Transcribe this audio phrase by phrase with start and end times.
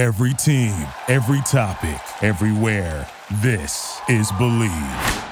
[0.00, 0.72] Every team,
[1.08, 3.06] every topic, everywhere.
[3.42, 5.26] This is Bleav.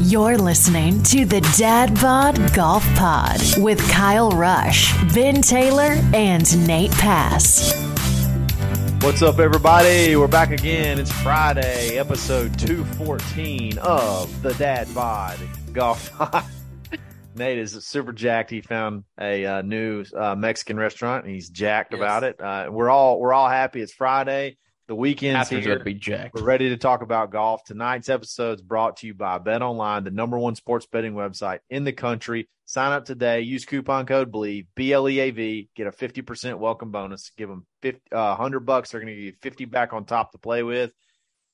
[0.00, 6.90] You're listening to the Dad Bod Golf Pod with Kyle Rush, Ben Taylor, and Nate
[6.90, 7.72] Pass.
[9.02, 10.16] What's up, everybody?
[10.16, 10.98] We're back again.
[10.98, 15.38] It's Friday, episode 214 of the Dad Bod
[15.72, 16.44] Golf Pod.
[17.40, 18.50] Nate is super jacked.
[18.50, 21.98] He found a uh, new uh, Mexican restaurant, and he's jacked Yes.
[22.00, 22.40] about it.
[22.40, 23.80] Uh, we're all we're all happy.
[23.80, 24.58] It's Friday.
[24.88, 25.78] The weekend's After's here.
[25.78, 26.34] be jacked.
[26.34, 27.62] We're ready to talk about golf.
[27.64, 31.60] Tonight's episode is brought to you by Bet Online, the number one sports betting website
[31.70, 32.48] in the country.
[32.66, 33.40] Sign up today.
[33.42, 35.70] Use coupon code BLEAV, B L E A V.
[35.76, 37.30] Get a 50% welcome bonus.
[37.36, 38.90] Give them 50, uh, 100 bucks.
[38.90, 40.92] They're going to give you 50 back on top to play with.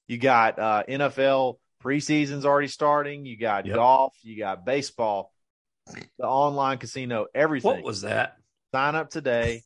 [0.08, 3.24] You got uh, NFL preseason's already starting.
[3.26, 3.74] You got Yep.
[3.76, 4.14] golf.
[4.22, 5.32] You got baseball,
[5.86, 8.36] the online casino, everything What was that?
[8.74, 9.62] sign up today.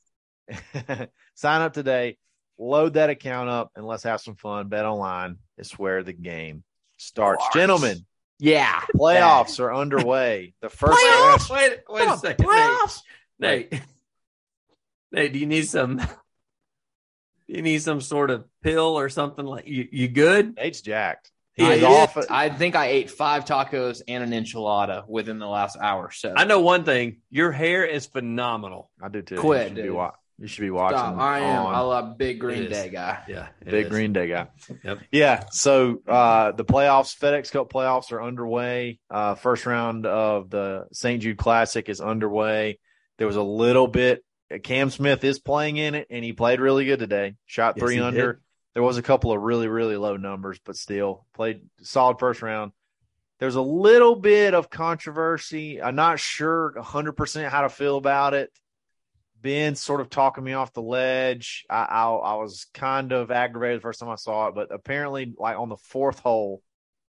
[1.34, 2.18] sign up today.
[2.58, 4.68] Load that account up and let's have some fun.
[4.68, 6.62] Bet online is where the game
[6.98, 7.42] starts.
[7.44, 7.56] Starts.
[7.56, 8.04] Gentlemen,
[8.38, 8.80] Yeah.
[8.94, 10.54] playoffs are underway.
[10.60, 11.40] The first round.
[11.50, 12.46] Wait, wait a second.
[12.46, 12.54] Nate.
[12.56, 13.00] Playoffs.
[13.38, 13.82] Nate.
[15.12, 15.96] Nate, do you need some?
[15.96, 16.04] Do
[17.56, 19.88] you need some sort of pill or something like you?
[19.90, 20.54] You good?
[20.56, 21.32] Nate's jacked.
[21.54, 22.16] He I, He's off.
[22.30, 26.10] I think I ate five tacos and an enchilada within the last hour.
[26.10, 27.18] So I know one thing.
[27.30, 28.90] Your hair is phenomenal.
[29.02, 29.36] I do too.
[29.36, 30.98] Quit, you should be, wa- you should be watching.
[30.98, 31.18] Stop.
[31.18, 31.66] I am.
[31.66, 32.70] on I love Big Green.
[32.70, 33.18] Day guy.
[33.28, 33.90] Yeah, Big is.
[33.90, 34.46] Green Day guy.
[34.84, 35.00] Yep.
[35.12, 35.44] Yeah.
[35.50, 39.00] So uh, the playoffs, FedEx Cup playoffs are underway.
[39.10, 41.20] Uh, first round of the St.
[41.20, 42.78] Jude Classic is underway.
[43.18, 44.24] There was a little bit.
[44.62, 47.34] Cam Smith is playing in it, and he played really good today.
[47.46, 48.32] Shot Yes, three he under.
[48.34, 48.42] did.
[48.74, 52.72] There was a couple of really, really low numbers, but still played solid first round.
[53.40, 55.82] There's a little bit of controversy.
[55.82, 58.50] I'm not sure 100% how to feel about it.
[59.40, 61.64] Ben sort of talking me off the ledge.
[61.70, 65.34] I, I I was kind of aggravated the first time I saw it, but apparently,
[65.38, 66.62] like on the fourth hole,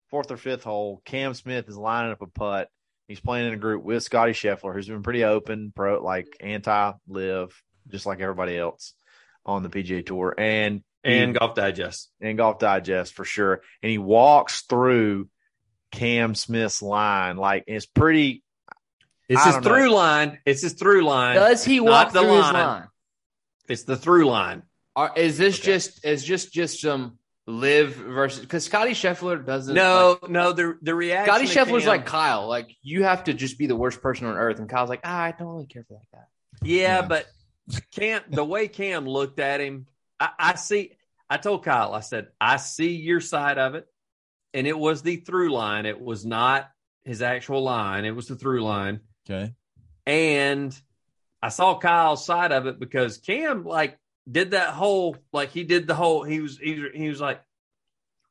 [0.10, 2.70] fourth or fifth hole, Cam Smith is lining up a putt.
[3.08, 6.92] He's playing in a group with Scottie Scheffler, who's been pretty open, pro like anti
[7.08, 8.94] LIV, just like everybody else
[9.44, 12.10] on the PGA Tour, and And Golf Digest.
[12.22, 13.62] and Golf Digest for sure.
[13.82, 15.30] And he walks through
[15.92, 18.44] Cam Smith's line, like it's pretty.
[19.28, 19.70] It's I his don't know.
[19.70, 20.40] through line.
[20.46, 21.36] It's his through line.
[21.36, 22.54] Does he Not walk the through his line.
[22.54, 22.88] line?
[23.68, 24.64] It's the through line.
[24.96, 25.66] Or is this Okay.
[25.74, 27.18] just is just just some
[27.48, 30.52] LIV versus because Scottie Scheffler doesn't No, like- no.
[30.52, 31.34] The the reaction.
[31.34, 32.48] Scottie to Scheffler's Cam- like Kyle.
[32.48, 35.22] Like you have to just be the worst person on earth, and Kyle's like, ah,
[35.22, 36.24] I don't really care for that guy.
[36.68, 37.02] Yeah, Yeah.
[37.04, 37.26] but
[37.92, 39.86] Cam, the way Cam looked at him,
[40.20, 40.94] I, I see.
[41.30, 43.88] I told Kyle, I said, I see your side of it,
[44.54, 45.86] and it was the through line.
[45.86, 46.70] It was not
[47.06, 48.06] his actual line.
[48.06, 49.54] It was the through line, Okay.
[50.08, 50.80] and
[51.42, 53.98] I saw Kyle's side of it because Cam like
[54.30, 56.24] did that whole like he did the whole.
[56.24, 57.42] He was he, was- he was like,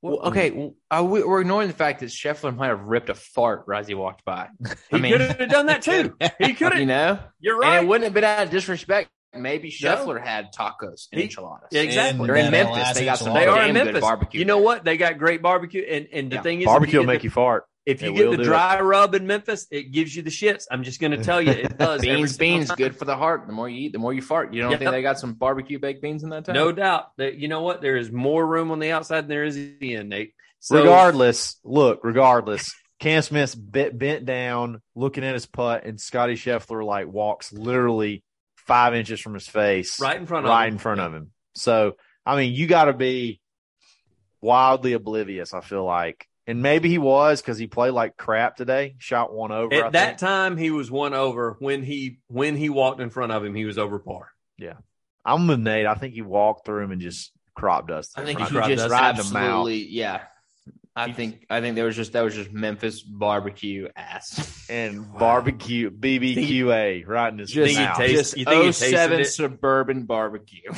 [0.02, 3.08] Well, okay, well, are uh, we, we're ignoring the fact that Scheffler might have ripped
[3.10, 4.48] a fart as he walked by.
[4.90, 6.16] He I mean- could have done that too.
[6.40, 7.82] He could have, You know, You're and right.
[7.84, 9.08] it wouldn't have been out of disrespect.
[9.34, 10.14] Maybe No.
[10.14, 11.68] Had tacos and He- enchiladas.
[11.70, 12.26] Yeah, exactly.
[12.26, 12.76] They're in Memphis.
[12.76, 14.00] last They got some They are in Memphis.
[14.00, 14.38] barbecue.
[14.40, 14.84] You know what?
[14.84, 16.42] They got great barbecue, and and the Yeah.
[16.42, 17.64] thing is, Barbecue will make the- you fart.
[17.86, 20.66] If you It get the do dry rub in Memphis, it gives you the shits.
[20.70, 22.02] I'm just going to tell you, it does.
[22.02, 22.76] Beans, beans, time.
[22.76, 23.46] good for the heart.
[23.46, 24.52] The more you eat, the more you fart.
[24.52, 24.80] You don't Yep.
[24.80, 26.54] think they got some barbecue baked beans in that time?
[26.54, 27.16] No doubt.
[27.16, 27.80] That you know what?
[27.80, 30.34] There is more room on the outside than there is in the end, Nate.
[30.60, 36.34] So, regardless, look, regardless, Cam Smith's bent, bent down, looking at his putt, and Scotty
[36.34, 38.22] Scheffler like walks literally
[38.68, 40.74] five inches from his face, right in front of right him.
[40.74, 41.32] in front of him.
[41.56, 43.40] So, I mean, you got to be
[44.40, 45.52] wildly oblivious.
[45.54, 48.94] I feel like, and maybe he was because he played like crap today.
[48.98, 49.74] Shot one over.
[49.74, 50.18] I At that think.
[50.18, 51.56] time, he was one over.
[51.58, 54.28] When he when he walked in front of him, he was over par.
[54.58, 54.74] Yeah,
[55.24, 55.86] I'm with Nate.
[55.86, 58.22] I think he walked through him and just crop dusted.
[58.22, 58.68] I think he Right.
[58.68, 59.42] just That's right in the mouth.
[59.42, 60.22] absolutely, yeah.
[60.98, 64.66] I think I think there was just that was just Memphis barbecue ass.
[64.68, 67.96] and barbecue BBQA right in his Just, Think he mouth.
[67.98, 69.24] tasted- just you think he tasted 07 it?
[69.26, 70.70] suburban barbecue.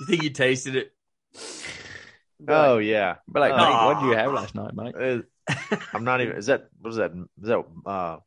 [0.00, 0.92] You think you tasted it?
[2.46, 3.16] oh yeah.
[3.26, 3.52] But like.
[3.56, 4.94] Mike, what did you have last night, Mike?
[4.96, 5.18] Uh,
[5.94, 6.36] I'm not even.
[6.36, 7.10] Is that what is that?
[7.42, 8.18] Is that uh?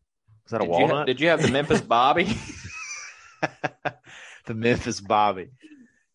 [0.47, 1.05] Is that a Did you, ha- walnut?
[1.07, 2.25] did you have the Memphis Bobby?
[4.45, 5.49] the Memphis Bobby.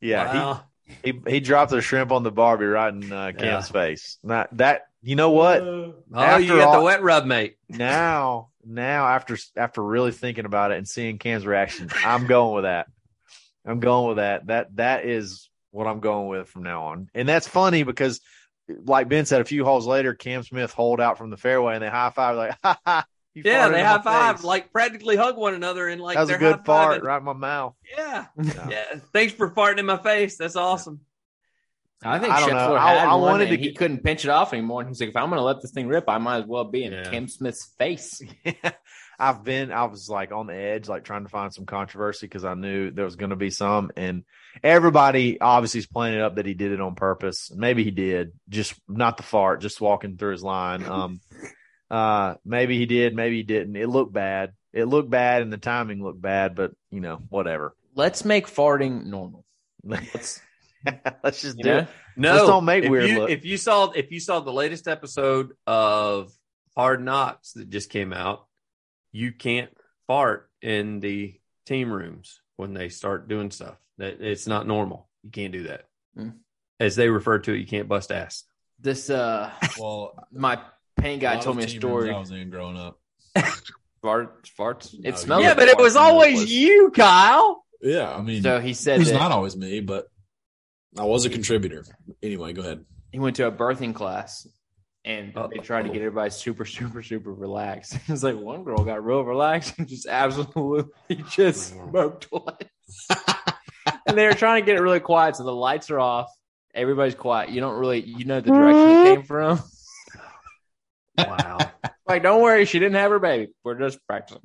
[0.01, 0.65] Yeah, Wow.
[1.03, 3.61] he, he he dropped a shrimp on the Barbie right in uh, Cam's Yeah.
[3.73, 4.19] face.
[4.23, 4.89] Not that.
[5.07, 5.63] You know what?
[5.63, 7.59] Uh, oh, you got the wet rub, mate.
[7.69, 12.65] now, now after after really thinking about it and seeing Cam's reaction, I'm going with
[12.65, 12.89] that.
[13.65, 14.49] I'm going with that.
[14.49, 17.09] That that is what I'm going with from now on.
[17.15, 18.21] And that's funny because,
[18.67, 21.85] like Ben said, a few holes later, Cam Smith holed out from the fairway and
[21.85, 25.87] they high five like, ha ha, Yeah, they high five, like practically hug one another,
[25.87, 27.77] and like that was a good fart right in my mouth.
[27.97, 28.67] Yeah, Yeah.
[28.69, 28.99] yeah.
[29.13, 30.37] Thanks for farting in my face.
[30.37, 31.03] That's awesome.
[32.03, 32.51] I think I don't.
[32.51, 34.81] Scheffler I- had I one wanted to he couldn't pinch it off anymore.
[34.81, 36.65] And he's like, if I'm going to let this thing rip, I might as well
[36.65, 37.11] be in Yeah.
[37.11, 38.21] Cam Smith's face.
[39.19, 42.45] I've been, I was like on the edge, like trying to find some controversy because
[42.45, 43.91] I knew there was going to be some.
[43.97, 44.25] And
[44.63, 47.51] everybody obviously is playing it up that he did it on purpose.
[47.55, 50.85] Maybe he did, just not the fart, just walking through his line.
[50.85, 51.21] Um,
[51.91, 53.75] uh, maybe he did, maybe he didn't.
[53.77, 54.53] It looked bad.
[54.75, 57.75] It looked bad and the timing looked bad, but you know, whatever.
[57.95, 59.47] Let's make farting normal.
[59.83, 60.43] Let's,
[61.25, 61.79] let's just You do know?
[61.79, 61.89] it.
[62.17, 63.31] No, Just don't make if weird you, look.
[63.31, 66.33] If you saw, if you saw the latest episode of
[66.77, 68.47] Hard Knocks that just came out,
[69.13, 69.71] you can't
[70.07, 73.77] fart in the team rooms when they start doing stuff.
[73.99, 75.09] That it's not normal.
[75.25, 75.85] You can't do that.
[76.19, 76.35] Mm.
[76.81, 78.45] As they refer to it, you can't bust ass.
[78.79, 80.61] This, uh, Well, my
[80.97, 82.11] paint guy told me a story.
[82.11, 82.99] I was in growing up.
[84.03, 84.95] Fart, farts.
[84.99, 86.51] No, It smells yeah, like but it farts was in always those.
[86.53, 87.65] you, Kyle.
[87.83, 90.07] Yeah, I mean, So he said it's that not always me, but
[90.99, 91.85] I was a contributor.
[92.23, 92.85] Anyway, go ahead.
[93.13, 94.47] he went to a birthing class
[95.05, 95.63] and they Uh-oh.
[95.63, 97.95] tried to get everybody super, super, super relaxed.
[98.09, 100.91] It was like one girl got real relaxed and just absolutely
[101.31, 102.57] just smoked one.
[104.07, 106.31] and they were trying to get it really quiet, so the lights are off.
[106.75, 107.51] Everybody's quiet.
[107.51, 109.61] You don't really, you know, the direction it came from.
[111.19, 111.59] Wow.
[112.07, 113.53] Like, don't worry, she didn't have her baby.
[113.65, 114.41] We're just practicing.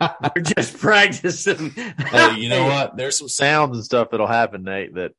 [0.00, 1.70] We're just practicing.
[1.70, 2.96] Hey, you know what?
[2.96, 5.12] There's some Sounds and stuff that'll happen, Nate, that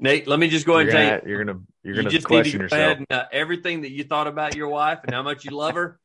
[0.00, 1.28] Nate, let me just go ahead you're and tell gonna, you.
[1.30, 2.80] you're gonna, you're gonna just need to question go yourself.
[2.80, 5.74] ahead and uh, everything that you thought about your wife and how much you love
[5.74, 5.98] her.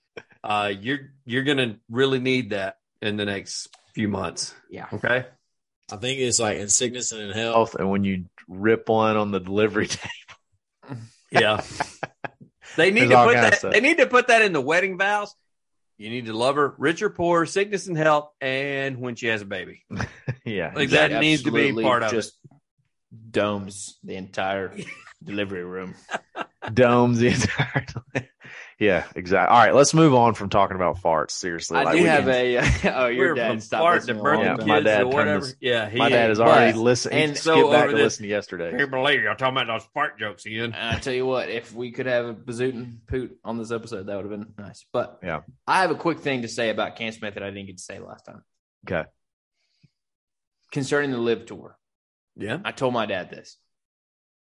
[0.44, 4.54] Uh, you're you're gonna really need that in the next few months.
[4.70, 4.86] Yeah.
[4.94, 5.26] Okay.
[5.92, 7.56] I think it's like in sickness and in health.
[7.56, 11.02] Health, and when you rip one on the delivery table.
[11.32, 11.62] Yeah.
[12.78, 13.56] they need There's to put that.
[13.56, 13.74] stuff.
[13.74, 15.34] They need to put that in the wedding vows.
[16.00, 19.42] You need to love her, rich or poor, sickness and health, and when she has
[19.42, 19.84] a baby.
[20.46, 22.38] yeah, Like that needs to be part of just
[23.30, 24.74] domes the entire
[25.24, 25.96] delivery room.
[26.74, 28.28] domes the entire time.
[28.80, 29.54] Yeah, exactly.
[29.54, 31.32] All right, let's move on from talking about farts.
[31.32, 32.58] Seriously, I Like, do have can- a.
[32.58, 32.64] Uh,
[33.04, 35.46] oh, your dad from stopped fart to a long Yeah, my kids dad or whatever.
[35.46, 37.20] this- Yeah, he, My dad has already listening.
[37.24, 38.72] and so skipped back over to this- listen to yesterday.
[38.78, 40.74] Can't believe you're talking about those fart jokes, again.
[40.74, 44.08] And I tell you what, if we could have a bazootin poot on this episode,
[44.08, 44.86] that would have been nice.
[44.94, 45.42] But Yeah.
[45.68, 47.84] I have a quick thing to say about Cam Smith that I didn't get to
[47.84, 48.44] say last time
[48.90, 49.10] Okay,
[50.72, 51.78] concerning the LIV tour.
[52.38, 52.60] Yeah.
[52.64, 53.58] I told my dad this.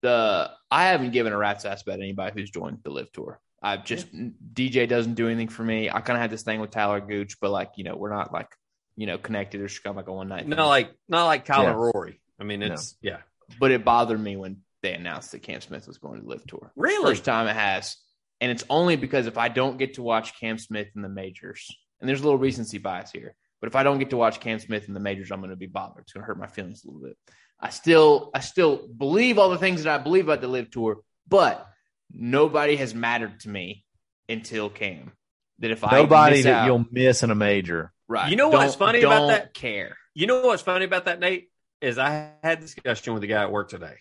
[0.03, 3.41] The I haven't given a rat's ass about anybody who's joined the LIV tour.
[3.65, 5.89] I've just DJ doesn't do anything for me.
[5.89, 8.33] I kind of had this thing with Talor Gooch, but like you know, we're not
[8.33, 8.49] like
[8.95, 10.47] you know connected or just kind of like a one night.
[10.47, 11.71] Not like not like Kyle Yeah.
[11.71, 12.21] and Rory.
[12.39, 13.19] I mean, it's yeah.
[13.59, 16.73] but it bothered me when they announced that Cam Smith was going to LIV tour.
[16.77, 17.13] Really?
[17.13, 17.97] First time it has.
[18.41, 21.75] And it's only because if I don't get to watch Cam Smith in the majors,
[22.01, 24.59] and there's a little recency bias here, but if I don't get to watch Cam
[24.59, 26.03] Smith in the majors, I'm going to be bothered.
[26.03, 27.17] It's going to hurt my feelings a little bit.
[27.59, 30.99] I still, I still believe all the things that I believe about the LIV tour,
[31.27, 31.67] but
[32.15, 33.85] nobody has mattered to me
[34.29, 35.13] until Cam.
[35.59, 37.93] That if I nobody that out- you'll miss in a major.
[38.09, 39.55] right, You know what's don't- funny about don't that?
[39.55, 39.97] Care.
[40.15, 41.51] You know what's funny about that, Nate?
[41.81, 43.97] Is I had a discussion with a guy at work today.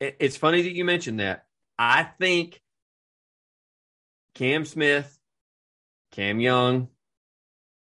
[0.00, 1.44] It, it's funny that you mentioned that.
[1.78, 2.60] I think
[4.34, 5.16] Cam Smith,
[6.12, 6.88] Cam Young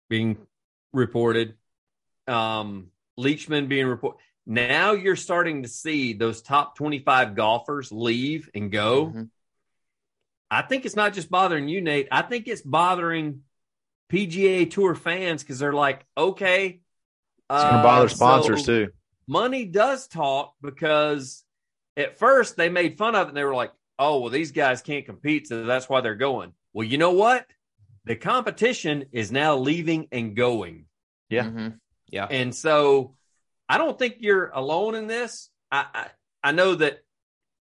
[0.08, 0.38] being
[0.92, 1.54] reported,
[2.26, 4.20] um, Leishman being reported.
[4.46, 9.06] Now you're starting to see those top 25 golfers leave and go.
[9.06, 9.30] Mhm.
[10.50, 12.08] I think it's not just bothering you, Nate.
[12.10, 13.42] I think it's bothering
[14.08, 16.80] PGA Tour fans because they're like, okay,
[17.48, 18.92] It's going to bother uh, sponsors so too.
[19.26, 21.44] Money does talk because
[21.96, 24.82] at first they made fun of it and they were like, oh, well, these guys
[24.82, 26.52] can't compete, so that's why they're going.
[26.72, 27.46] Well, you know what?
[28.06, 30.86] The competition is now leaving and going.
[31.28, 31.44] Yeah.
[31.44, 31.78] Mhm.
[32.08, 32.26] Yeah.
[32.26, 33.14] And so
[33.70, 35.48] I don't think you're alone in this.
[35.70, 36.06] I, I,
[36.42, 36.98] I know that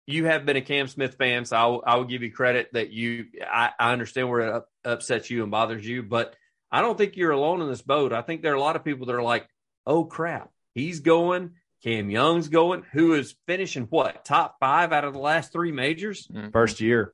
[0.07, 2.69] you have been a Cam Smith fan, so I will, I will give you credit
[2.73, 6.35] that you, I, I understand where it up, upsets you and bothers you, but
[6.71, 8.13] I don't think you're alone in this boat.
[8.13, 9.47] I think there are a lot of people that are like,
[9.87, 11.51] oh crap, he's going.
[11.83, 16.27] Cam Young's going, who is finishing what, top five out of the last three majors?
[16.27, 16.51] Mhm.
[16.51, 17.13] First year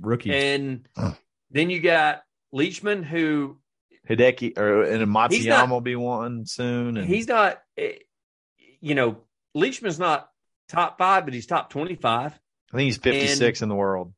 [0.00, 0.86] rookie And
[1.50, 3.58] then you got Leishman, who
[4.08, 6.96] Hideki or and He's not- Matsuyama will be one soon.
[6.96, 7.92] And he's not, eh,
[8.80, 9.18] you know,
[9.54, 10.28] Leishman's not
[10.68, 12.32] top five, but he's top 25.
[12.72, 14.12] I think he's 56 in the world,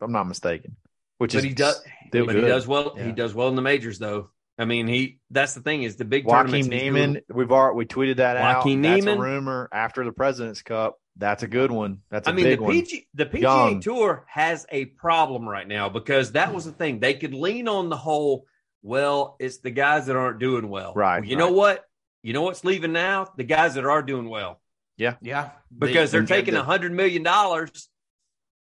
[0.00, 0.76] if I'm not mistaken.
[1.18, 1.80] Which But is he does,
[2.10, 2.34] but good.
[2.36, 2.94] he does well.
[2.96, 3.04] Yeah.
[3.04, 4.30] He does well in the majors, though.
[4.58, 5.18] I mean, he.
[5.30, 6.66] That's the thing is the big Joaquin tournaments.
[6.68, 8.88] he's doing- Niemann, we've already we tweeted that Joaquin out.
[8.94, 9.18] That's Niemann.
[9.18, 10.98] a rumor after the President's Cup.
[11.16, 12.00] That's a good one.
[12.10, 12.72] That's a I mean, big the one.
[12.72, 13.80] PG, the PGA Young.
[13.80, 16.98] Tour has a problem right now because that was the thing.
[17.00, 18.46] They could lean on the whole,
[18.82, 20.92] well, it's the guys that aren't doing well.
[20.94, 21.44] Right, Well, you right.
[21.46, 21.84] know what?
[22.22, 23.26] You know what's leaving now?
[23.36, 24.60] The guys that are doing well
[24.96, 25.16] Yeah.
[25.20, 25.50] Yeah.
[25.76, 27.88] Because They- they're taking a hundred million dollars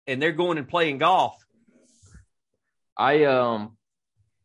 [0.08, 1.36] and they're going and playing golf.
[2.98, 3.78] I um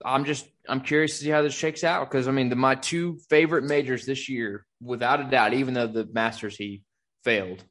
[0.04, 2.74] I'm just I'm curious to see how this shakes out because I mean the, my
[2.74, 6.82] two favorite majors this year, without a doubt, even though the Masters he
[7.24, 7.62] failed,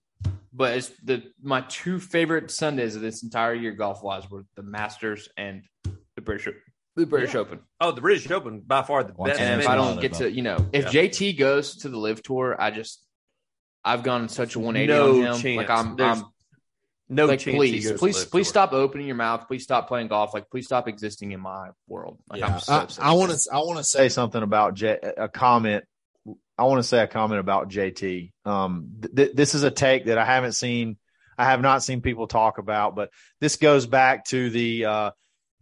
[0.54, 4.64] but it's the my two favorite Sundays of this entire year golf wise were the
[4.64, 5.64] Masters and
[6.16, 6.48] the British
[7.00, 7.60] the British Open.
[7.82, 9.42] Oh, the British Open by far the Once best.
[9.42, 11.04] And if I don't get to you know if Yeah.
[11.08, 13.06] JT goes to the LIV Tour, I just
[13.84, 15.42] I've gone such a 180 No on him.
[15.42, 15.58] chance.
[15.58, 16.26] Like I'm, There's I'm
[17.08, 18.52] no like chance he please, to please, LIV please Tour.
[18.52, 19.48] stop opening your mouth.
[19.48, 20.34] Please stop playing golf.
[20.34, 22.20] Like please stop existing in my world.
[22.30, 23.50] Like Yeah, I'm so I, want to.
[23.52, 25.86] I want to say say something about J, a comment.
[26.58, 28.32] I want to say a comment about JT.
[28.44, 30.98] Um, th- th- this is a take that I haven't seen.
[31.38, 35.12] I have not seen people talk about, but this goes back to the uh,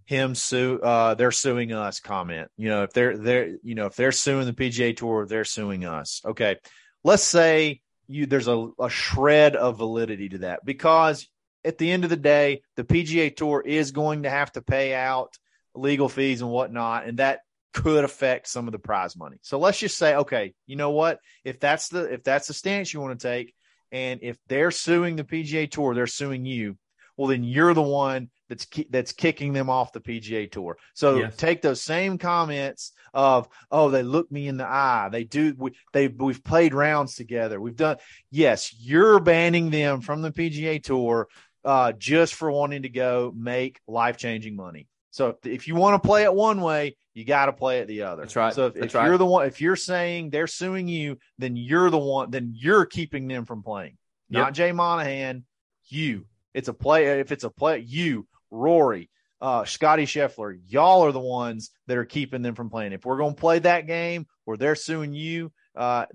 [0.07, 0.79] him sue.
[0.81, 2.49] Uh, they're suing us comment.
[2.57, 5.85] You know, if they're they're you know if they're suing the PGA Tour, they're suing
[5.85, 6.21] us.
[6.25, 6.55] Okay,
[7.03, 11.27] let's say you there's a, a shred of validity to that because
[11.65, 14.95] at the end of the day, the PGA Tour is going to have to pay
[14.95, 15.37] out
[15.75, 17.41] legal fees and whatnot, and that
[17.73, 19.37] could affect some of the prize money.
[19.41, 21.19] So let's just say, okay, you know what?
[21.43, 23.53] If that's the if that's the stance you want to take,
[23.91, 26.77] and if they're suing the PGA Tour, they're suing you.
[27.17, 30.77] Well, then you're the one that's ki- that's kicking them off the PGA Tour.
[30.93, 31.35] So Yes.
[31.35, 35.09] take those same comments of, oh, they look me in the eye.
[35.11, 35.53] They do.
[35.57, 37.59] We, they we've played rounds together.
[37.59, 37.97] We've done.
[38.31, 41.27] Yes, you're banning them from the PGA Tour
[41.65, 44.87] uh, just for wanting to go make life changing money.
[45.11, 48.03] So if, you want to play it one way, you got to play it the
[48.03, 48.21] other.
[48.21, 48.53] That's right.
[48.53, 49.07] So if, if right.
[49.07, 52.85] you're the one, if you're saying they're suing you, then you're the one, then you're
[52.85, 53.97] keeping them from playing.
[54.29, 55.43] Not Jay Monahan,
[55.87, 56.25] you.
[56.53, 57.19] It's a play.
[57.19, 59.09] If it's a play, you, Rory,
[59.41, 62.93] uh, Scottie Scheffler, y'all are the ones that are keeping them from playing.
[62.93, 66.05] If we're going to play that game where they're suing you, uh,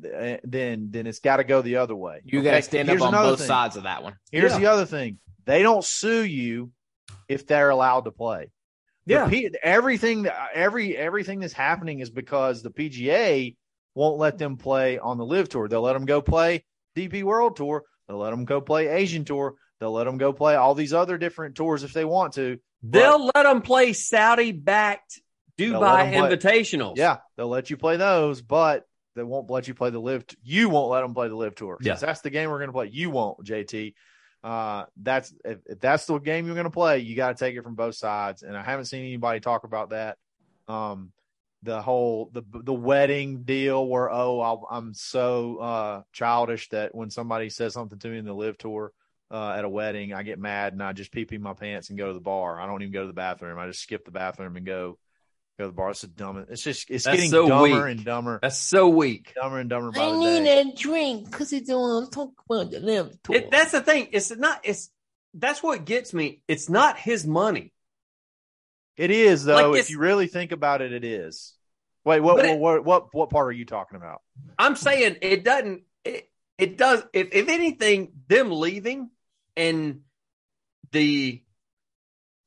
[0.43, 2.21] then then it's got to go the other way.
[2.25, 2.51] You Okay?
[2.51, 3.47] got to stand Here's up on both thing.
[3.47, 4.15] sides of that one.
[4.33, 4.59] Here's Yeah.
[4.59, 6.73] the other thing: they don't sue you
[7.29, 8.51] if they're allowed to play.
[9.07, 9.29] Yeah.
[9.29, 13.57] P- everything that every everything that's happening is because the PGA
[13.95, 15.69] won't let them play on the LIV Tour.
[15.69, 16.65] They'll let them go play
[16.97, 17.85] DP World Tour.
[18.09, 19.55] They'll let them go play Asian Tour.
[19.83, 22.61] They'll let them go play all these other different tours if they want to.
[22.85, 25.21] They'll let them play Saudi backed
[25.59, 26.97] Dubai Invitationals.
[26.97, 28.87] Yeah, they'll let you play those, but
[29.17, 30.27] they won't let you play the LIV.
[30.45, 31.79] You won't let them play the LIV tour.
[31.81, 31.95] Yeah.
[31.95, 32.91] Since that's the game we're going to play.
[32.93, 33.95] You won't, JT.
[34.45, 37.57] Uh, that's if, if that's the game you're going to play, you got to take
[37.57, 38.45] it from both sides.
[38.45, 40.17] And I haven't seen anybody talk about that.
[40.69, 41.11] Um,
[41.65, 47.11] the whole the the wedding deal where oh I'll, I'm so uh childish that when
[47.11, 48.93] somebody says something to me in the LIV tour
[49.33, 51.99] uh, at a wedding, I get mad and I just pee pee my pants and
[51.99, 52.61] go to the bar.
[52.61, 53.59] I don't even go to the bathroom.
[53.59, 54.99] I just skip the bathroom and go
[55.59, 55.91] go to the bar.
[55.91, 56.45] It's a dumb.
[56.51, 57.97] It's just it's That's getting so dumber weak.
[57.97, 59.33] and dumber, That's so weak.
[59.35, 60.65] dumber and dumber by the day.
[60.65, 63.37] that drink because it don't want to talk about the LIV tour.
[63.37, 64.09] It, that's the thing.
[64.13, 64.61] It's not.
[64.65, 64.91] It's
[65.35, 66.43] that's what gets me.
[66.47, 67.73] It's not his money.
[68.99, 69.71] It is though.
[69.71, 71.55] Like, if you really think about it, it is.
[72.05, 72.37] Wait, what?
[72.37, 72.85] But What, it- what?
[72.85, 73.15] What?
[73.15, 74.21] What part are you talking about?
[74.59, 75.83] I'm saying it doesn't.
[76.05, 77.03] It, it does.
[77.15, 79.09] If if anything, them leaving
[79.57, 80.01] and
[80.93, 81.43] the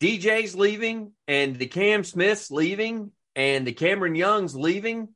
[0.01, 5.09] DJs leaving and the Cam Smiths leaving and the Cameron Youngs leaving,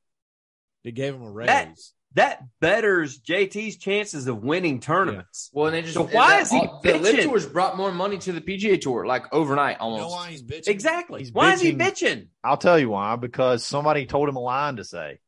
[0.83, 1.47] they gave him a raise.
[1.47, 1.75] That-
[2.15, 5.51] that betters JT's chances of winning tournaments.
[5.53, 7.91] well, and they just So why that- is he all- the LIV tours brought more
[7.91, 10.11] money to the PGA tour like overnight you know almost.
[10.15, 10.69] why he's bitching?
[10.69, 11.19] Exactly.
[11.19, 11.77] He's Why is he bitching.
[11.77, 12.27] bitching?
[12.43, 13.15] I'll tell you why.
[13.15, 15.19] Because somebody told him a line to say.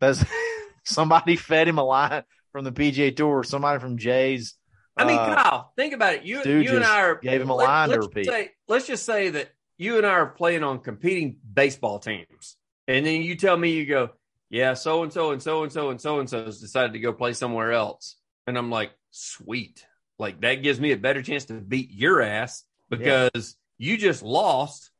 [0.00, 0.24] That's
[0.84, 3.42] somebody fed him a line from the PGA Tour.
[3.42, 4.54] Somebody from Jay's.
[4.98, 6.22] I mean, uh, Kyle, think about it.
[6.24, 8.26] You, you and I are gave him a let- line to let's repeat.
[8.26, 13.06] Say, let's just say that you and I are playing on competing baseball teams, and
[13.06, 14.10] then you tell me you go,
[14.50, 16.98] yeah, so and so and so and so and so and so has decided to
[16.98, 19.86] go play somewhere else, and I'm like, sweet,
[20.18, 24.90] like that gives me a better chance to beat your ass because you just lost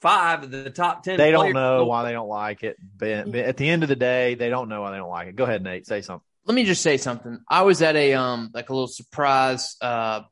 [0.00, 1.16] five of the top ten.
[1.16, 2.76] they don't know why they don't like it.
[3.00, 5.36] At the end of the day, they don't know why they don't like it.
[5.36, 5.86] Go ahead, Nate.
[5.86, 6.26] Say something.
[6.46, 7.38] Let me just say something.
[7.48, 10.22] I was at a um like a little surprise uh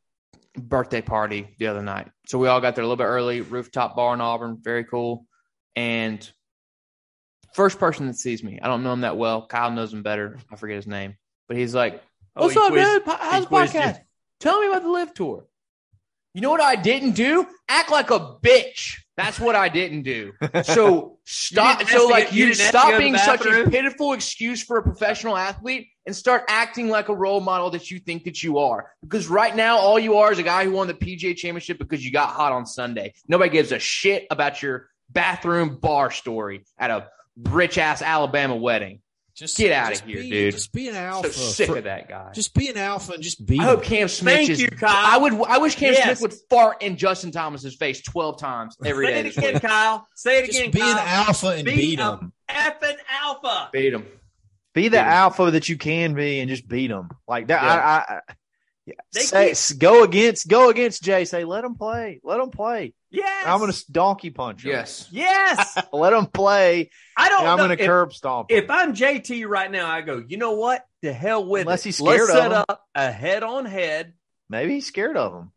[0.56, 2.10] birthday party the other night.
[2.26, 5.26] So we all got there a little bit early, rooftop bar in Auburn, very cool.
[5.74, 6.30] And
[7.54, 9.46] first person that sees me, I don't know him that well.
[9.46, 10.38] Kyle knows him better.
[10.52, 11.16] I forget his name,
[11.48, 12.02] but he's like,
[12.36, 13.16] Oh, "What's he up, quizzed- man?
[13.18, 13.62] How's the you.
[13.62, 14.00] podcast?
[14.40, 15.46] Tell me about the LIV tour."
[16.34, 17.46] You know what I didn't do?
[17.68, 19.01] Act like a bitch.
[19.16, 20.32] That's what I didn't do.
[20.64, 21.82] So stop.
[21.88, 24.82] So like you, you didn't ask to stop being such a pitiful excuse for a
[24.82, 28.90] professional athlete and start acting like a role model that you think that you are.
[29.02, 32.04] Because right now, all you are is a guy who won the PGA Championship because
[32.04, 33.14] you got hot on Sunday.
[33.28, 39.01] Nobody gives a shit about your bathroom bar story at a rich ass Alabama wedding.
[39.34, 40.52] Just Get out just here, be- dude.
[40.54, 41.32] Just be an alpha.
[41.32, 41.52] So alpha.
[41.54, 42.32] sick for- of that guy.
[42.34, 43.58] Just be an alpha and just be.
[43.58, 44.60] I hope Cam Smith Thank just.
[44.60, 44.90] you, Kyle.
[44.94, 45.32] I would.
[45.48, 46.04] I wish Cam Yes.
[46.18, 49.28] Smith would fart in Justin Thomas's face twelve times every Say day.
[49.30, 49.60] it again.
[49.60, 50.06] Kyle.
[50.14, 50.92] Say it again, just again, be Kyle.
[50.92, 52.32] an alpha and Be beat a them.
[52.50, 53.70] effing alpha.
[53.72, 54.06] Beat him.
[54.74, 55.04] Be the Beat 'em.
[55.06, 57.62] alpha that you can be and just beat them like that.
[57.62, 57.72] Yeah.
[57.72, 58.34] I, I, I,
[58.86, 58.94] yeah.
[59.12, 59.20] They
[59.54, 61.24] Say, go against go against Jay.
[61.24, 62.20] Say let him play.
[62.24, 62.94] Let him play.
[63.10, 63.44] Yes.
[63.46, 64.70] I'm gonna donkey punch him.
[64.72, 65.08] Yes.
[65.12, 65.76] Yes.
[65.92, 66.90] let him play.
[67.16, 68.50] I don't And I'm gonna if, curb stomp.
[68.50, 68.64] him.
[68.64, 70.86] if I'm JT right now, I go, you know what?
[71.02, 71.84] The hell with Unless it.
[71.88, 72.64] he's scared Let's of set him.
[72.68, 74.14] up a head on head.
[74.48, 75.52] Maybe he's scared of him.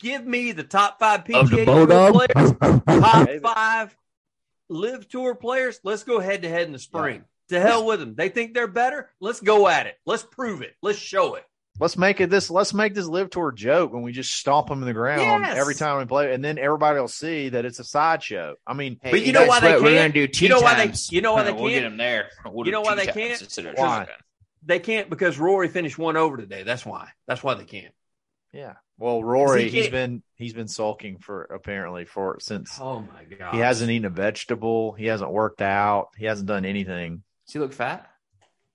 [0.00, 3.96] Give me the top five PGA Tour players, top five
[4.68, 5.80] LIV tour players.
[5.84, 7.24] Let's go head to head in the spring.
[7.48, 8.14] To hell with them.
[8.16, 9.10] They think they're better.
[9.20, 9.96] Let's go at it.
[10.06, 10.74] Let's prove it.
[10.82, 11.44] Let's show it.
[11.80, 12.50] Let's make it this.
[12.50, 15.56] Let's make this LIV tour joke when we just stomp them in the ground Yes.
[15.56, 18.54] every time we play, and then everybody will see that it's a sideshow.
[18.66, 20.14] I mean, Hey, But you know why that's they what We're can't?
[20.14, 21.10] gonna do tea You know why they- times.
[21.10, 21.60] you know why they can't.
[21.62, 21.96] We'll get can't?
[21.98, 22.28] there.
[22.44, 23.42] We'll You know why they times can't?
[23.42, 24.06] instead of Why?
[24.64, 26.62] They can't because Rory finished one over today.
[26.62, 27.08] That's why.
[27.26, 27.94] That's why they can't.
[28.52, 28.74] yeah.
[28.98, 33.24] Well, Rory, He he's can't- been he's been sulking for apparently for since Oh my
[33.24, 33.54] god.
[33.54, 34.92] he hasn't eaten a vegetable.
[34.92, 36.10] He hasn't worked out.
[36.16, 37.24] He hasn't done anything.
[37.46, 38.08] Does he look fat?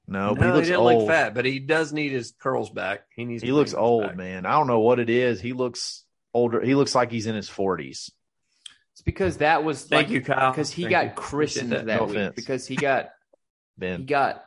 [0.08, 1.00] No, No, he looks didn't old.
[1.02, 3.02] look fat, but he does need his curls back.
[3.16, 3.44] He needs.
[3.44, 4.16] He looks old, back.
[4.16, 4.46] man.
[4.46, 5.42] I don't know what it is.
[5.42, 6.62] He looks older.
[6.62, 8.10] He looks like he's in his forties.
[8.94, 10.52] It's because that was Thank like, you, Kyle.
[10.52, 11.12] Because he Thank got you.
[11.12, 12.16] christened Appreciate that, No week.
[12.16, 12.36] offense.
[12.36, 13.10] Because he got
[13.78, 14.00] Ben.
[14.00, 14.44] he Ben, got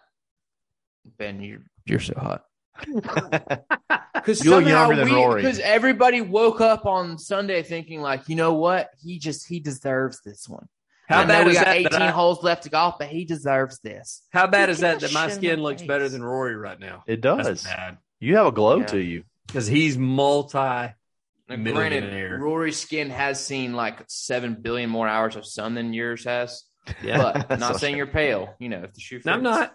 [1.18, 1.40] Ben.
[1.42, 2.44] You're you're so hot.
[4.14, 5.40] Because You look younger than Rory.
[5.42, 8.90] Because everybody woke up on Sunday thinking like, you know what?
[9.02, 10.68] He just he deserves this one.
[11.10, 11.76] How I know bad we is got that?
[11.76, 14.22] 18 that I- holes left to golf, but he deserves this.
[14.30, 15.00] how bad is that?
[15.00, 15.88] that That my skin looks face.
[15.88, 17.02] better than Rory right now.
[17.06, 17.64] it That's does.
[17.64, 18.86] bad You have a glow Yeah.
[18.86, 19.24] to you.
[19.46, 20.56] because he's multi.
[20.58, 26.24] Now, granted, Rory's skin has seen like seven billion more hours of sun than yours
[26.24, 26.62] has.
[27.02, 28.54] Yeah, But not saying you're pale.
[28.60, 29.74] You know, if the shoe fits, No, I'm not.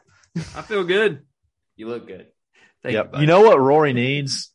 [0.55, 1.21] I feel good.
[1.75, 2.27] You look good.
[2.81, 3.11] Thank Yep.
[3.15, 4.51] you, You, know what Rory needs?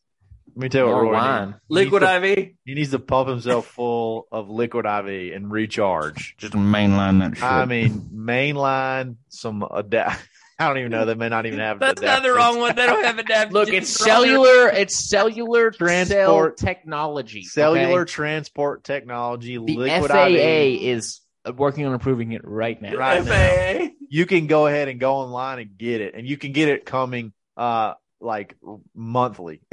[0.57, 1.47] Let me tell you what More Rory wine.
[1.49, 1.59] needs.
[1.69, 2.49] liquid he needs, to, IV.
[2.65, 6.35] he needs to pump himself full of liquid IV and recharge.
[6.39, 7.45] Just mainline that shit.
[7.45, 10.21] I mean, mainline some adapt.
[10.59, 11.07] I don't even know.
[11.07, 11.79] They may not even have.
[11.81, 12.77] That's not the wrong one.
[12.77, 13.55] They don't have adapted.
[13.55, 14.69] Look, it's cellular.
[14.69, 17.45] It's cellular Transport- cell technology.
[17.45, 18.11] Cellular okay?
[18.13, 20.83] transport technology, The liquid FAA IV.
[20.83, 21.21] is
[21.57, 22.95] working on improving it right now.
[22.95, 23.95] Right FAA.
[24.11, 26.85] You can go ahead and go online and get it, and you can get it
[26.85, 28.55] coming uh like
[28.95, 29.63] monthly.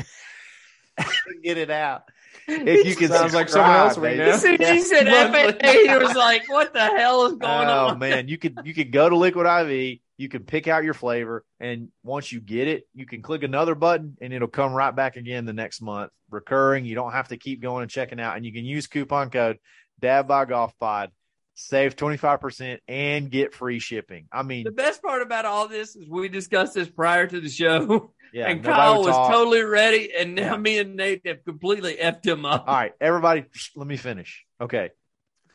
[1.44, 2.04] get it out
[2.48, 3.10] if you can.
[3.10, 4.30] Sounds like someone else right baby.
[4.30, 4.36] now.
[4.36, 5.54] As soon as he said Monthly.
[5.54, 8.60] FAA, he was like, "What the hell is going oh on?" Oh man, you could
[8.64, 12.40] you could go to Liquid IV, you can pick out your flavor, and once you
[12.40, 15.82] get it, you can click another button, and it'll come right back again the next
[15.82, 16.86] month, recurring.
[16.86, 19.60] You don't have to keep going and checking out, and you can use coupon code
[20.00, 21.12] Dad Bod Golf Pod,
[21.56, 24.28] save twenty five percent, and get free shipping.
[24.32, 27.50] I mean, The best part about all this is we discussed this prior to the
[27.50, 29.32] show, yeah, and Kyle was talk.
[29.32, 30.58] totally ready, and now Yeah.
[30.58, 32.66] me and Nate have completely effed him up.
[32.68, 34.46] All right, everybody, let me finish.
[34.60, 34.90] Okay,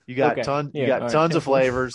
[0.06, 0.42] you got Okay.
[0.42, 1.94] ton, you got all right, tons of flavors,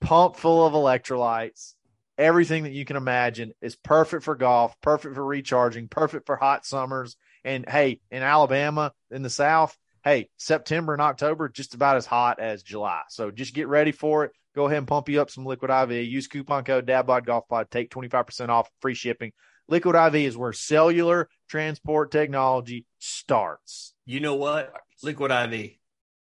[0.00, 1.74] pump full of electrolytes.
[2.18, 6.64] Everything that you can imagine is perfect for golf, perfect for recharging, perfect for hot
[6.64, 7.14] summers.
[7.44, 12.40] And hey, in Alabama, in the South, hey, September and October just about as hot
[12.40, 13.02] as July.
[13.10, 14.32] So just get ready for it.
[14.54, 16.06] Go ahead and pump you up some Liquid IV.
[16.06, 17.70] Use coupon code DADBOD Golf Pod.
[17.70, 19.32] Take twenty five percent off, free shipping.
[19.68, 23.94] Liquid IV is where cellular transport technology starts.
[24.04, 24.72] You know what?
[25.02, 25.72] Liquid IV,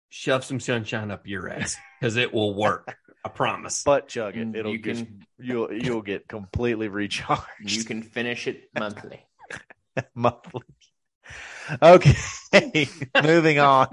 [0.10, 2.96] shove some sunshine up your ass because it will work.
[3.26, 3.84] I promise.
[3.84, 4.48] But chug it.
[4.48, 7.46] Mm, It'll you just can you'll you'll get completely recharged.
[7.60, 9.26] you can finish it monthly.
[10.16, 10.62] monthly.
[11.82, 12.16] Okay,
[13.22, 13.88] moving on.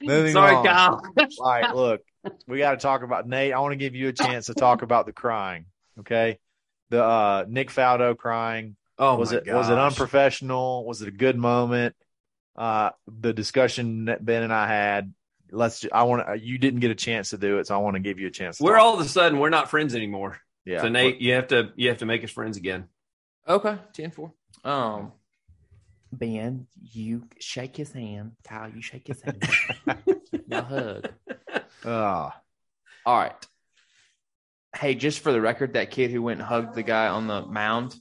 [0.00, 0.64] Moving Sorry, on.
[0.64, 1.02] Kyle.
[1.40, 2.00] All right, look,
[2.46, 3.52] we got to talk about Nate.
[3.52, 5.66] I want to give you a chance to talk about the crying.
[5.98, 6.38] Okay,
[6.92, 8.76] the uh, Nick Faldo crying.
[8.98, 10.84] Oh, was my it was it unprofessional?
[10.84, 11.96] Was it a good moment?
[12.54, 15.14] Uh, the discussion that Ben and I had.
[15.50, 15.80] Let's.
[15.80, 16.42] ju- I want.
[16.42, 18.30] You didn't get a chance to do it, so I want to give you a
[18.30, 18.58] chance.
[18.58, 18.82] To We're talk.
[18.82, 20.38] all of a sudden we're not friends anymore.
[20.66, 20.82] yeah.
[20.82, 22.88] so Nate, you have to you have to make us friends again.
[23.48, 24.30] Okay, 10-4.
[24.64, 25.12] Um,
[26.12, 28.32] Ben, you shake his hand.
[28.44, 29.42] Kyle, you shake his hand.
[30.46, 31.08] now hug.
[31.84, 32.40] Ah,
[33.04, 33.46] All right.
[34.76, 37.44] Hey, just for the record, that kid who went and hugged the guy on the
[37.44, 37.94] mound,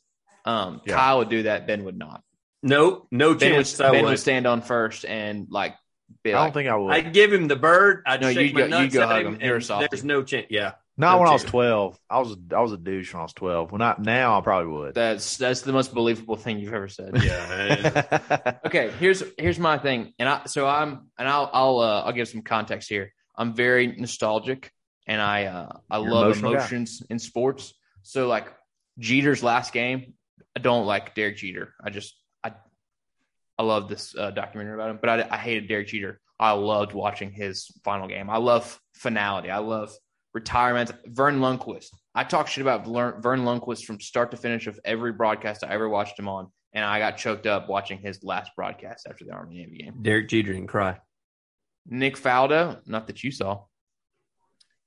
[0.46, 0.96] um, Yeah.
[0.96, 1.68] Kyle would do that.
[1.68, 2.24] Ben would not.
[2.64, 3.80] Nope, no Ben would, chance.
[3.80, 4.10] I ben would.
[4.12, 5.76] would stand on first and like
[6.24, 6.94] Be I don't like, think I would.
[6.94, 8.04] I'd give him the bird.
[8.06, 9.34] I'd No, shake you'd my go- you'd nuts go at hug him.
[9.36, 9.42] him.
[9.42, 9.88] You're a and softie.
[9.92, 10.48] There's no chance.
[10.50, 10.74] Yeah.
[10.98, 11.98] Not Don't when I was twelve.
[12.10, 13.72] I was I was a douche when I was twelve.
[13.72, 14.94] When I now I probably would.
[14.94, 17.12] that's that's the most believable thing you've ever said.
[17.24, 18.58] Yeah.
[18.66, 22.28] okay, here's here's my thing, and I so I'm and I'll I'll uh, I'll give
[22.28, 23.14] some context here.
[23.36, 24.72] I'm very nostalgic,
[25.08, 26.58] and I uh, I You're love emotional guy.
[26.60, 27.74] emotions in sports.
[28.04, 28.48] So like
[29.00, 30.14] Jeter's last game,
[30.56, 31.74] I don't like Derek Jeter.
[31.84, 32.54] I just I
[33.58, 36.20] I love this uh, documentary about him, but I, I hated Derek Jeter.
[36.40, 38.30] I loved watching his final game.
[38.30, 39.52] I love finality.
[39.52, 39.94] I love
[40.34, 40.92] retirement.
[41.06, 41.90] Verne Lundquist.
[42.16, 45.70] I talk shit about Vern Verne Lundquist from start to finish of every broadcast I
[45.70, 49.32] ever watched him on, and I got choked up watching his last broadcast after the
[49.32, 50.02] Army Navy game.
[50.02, 50.98] Derek Jeter and cry.
[51.88, 53.64] Nick Faldo, not that you saw.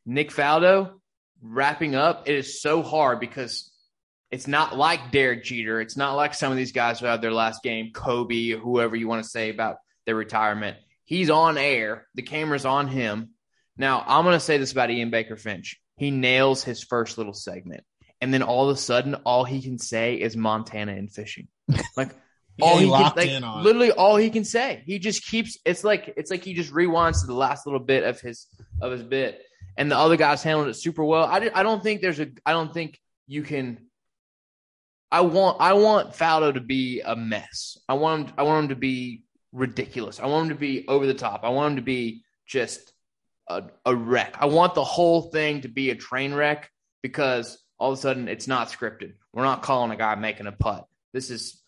[0.06, 0.92] Nick Faldo
[1.42, 2.28] wrapping up.
[2.28, 3.70] It is so hard because
[4.30, 5.80] it's not like Derek Jeter.
[5.80, 8.96] It's not like some of these guys who had their last game, Kobe, or whoever
[8.96, 10.76] you want to say about their retirement.
[11.04, 12.06] He's on air.
[12.14, 13.30] The camera's on him.
[13.76, 15.80] Now, I'm going to say this about Ian Baker Finch.
[15.96, 17.84] He nails his first little segment.
[18.20, 21.48] And then all of a sudden, all he can say is Montana and fishing.
[21.96, 22.10] Like,
[22.56, 24.82] Yeah, all he he, can, like, literally all he can say.
[24.86, 25.58] He just keeps.
[25.64, 28.46] It's like it's like he just rewinds to the last little bit of his
[28.80, 29.42] of his bit,
[29.76, 31.24] and the other guys handled it super well.
[31.24, 32.28] I, I don't think there's a.
[32.44, 33.78] I don't think you can.
[35.10, 37.78] I want I want Faldo to be a mess.
[37.88, 38.34] I want him.
[38.38, 40.20] I want him to be ridiculous.
[40.20, 41.40] I want him to be over the top.
[41.44, 42.92] I want him to be just
[43.48, 44.36] a, a wreck.
[44.38, 46.70] I want the whole thing to be a train wreck
[47.02, 49.14] because all of a sudden it's not scripted.
[49.32, 50.86] We're not calling a guy making a putt.
[51.12, 51.60] This is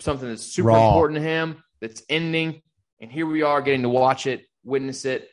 [0.00, 0.88] something that's super Raw.
[0.88, 1.62] important to him.
[1.80, 2.60] That's ending,
[3.00, 5.28] and here we are getting to watch it, witness it.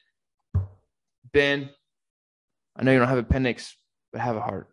[1.34, 1.70] Ben,
[2.78, 3.76] I know you don't have appendix,
[4.12, 4.70] but have a heart.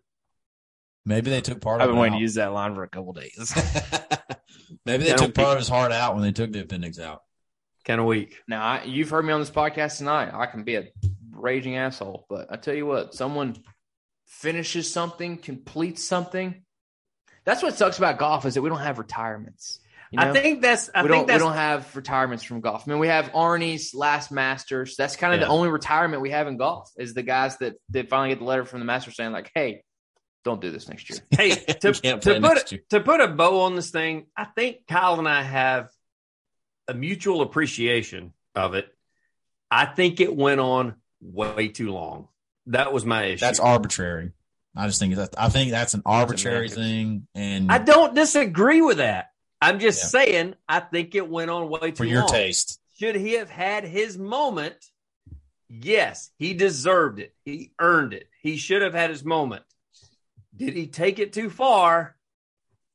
[1.06, 2.18] Maybe they took part I've been it waiting out.
[2.18, 3.52] to use that line for a couple days.
[4.86, 6.98] Maybe they I took don't part of his heart out when they took the appendix
[6.98, 7.22] out.
[7.84, 8.36] Kind of weak.
[8.48, 10.30] Now, I, you've heard me on this podcast tonight.
[10.32, 10.88] I can be a
[11.32, 13.56] raging asshole, but I tell you what, someone
[14.26, 16.62] finishes something, completes something.
[17.44, 19.80] That's what sucks about golf is that we don't have retirements.
[20.14, 20.30] You know?
[20.30, 20.90] I think that's.
[20.94, 21.42] I we think don't we that's.
[21.42, 22.84] don't have retirements from golf.
[22.86, 24.96] I mean, we have Arnie's last Masters.
[24.96, 25.46] That's kind of Yeah.
[25.46, 28.44] the only retirement we have in golf is the guys that that finally get the
[28.44, 29.82] letter from the Masters saying like, "Hey,
[30.44, 32.80] don't do this next year." hey, to, to put year.
[32.90, 35.88] to put a bow on this thing, I think Kyle and I have
[36.88, 38.86] a mutual appreciation of it.
[39.70, 42.28] I think it went on way too long.
[42.66, 43.40] That was my issue.
[43.40, 44.32] That's arbitrary.
[44.76, 46.74] I just think that I think that's an arbitrary Americans.
[46.74, 49.26] thing, and I don't disagree with that.
[49.64, 50.08] I'm just Yeah.
[50.24, 52.28] saying I think it went on way too for your long.
[52.28, 52.80] taste.
[52.98, 54.76] Should he have had his moment?
[55.68, 57.34] Yes, he deserved it.
[57.44, 58.28] He earned it.
[58.42, 59.64] He should have had his moment.
[60.56, 62.16] Did he take it too far?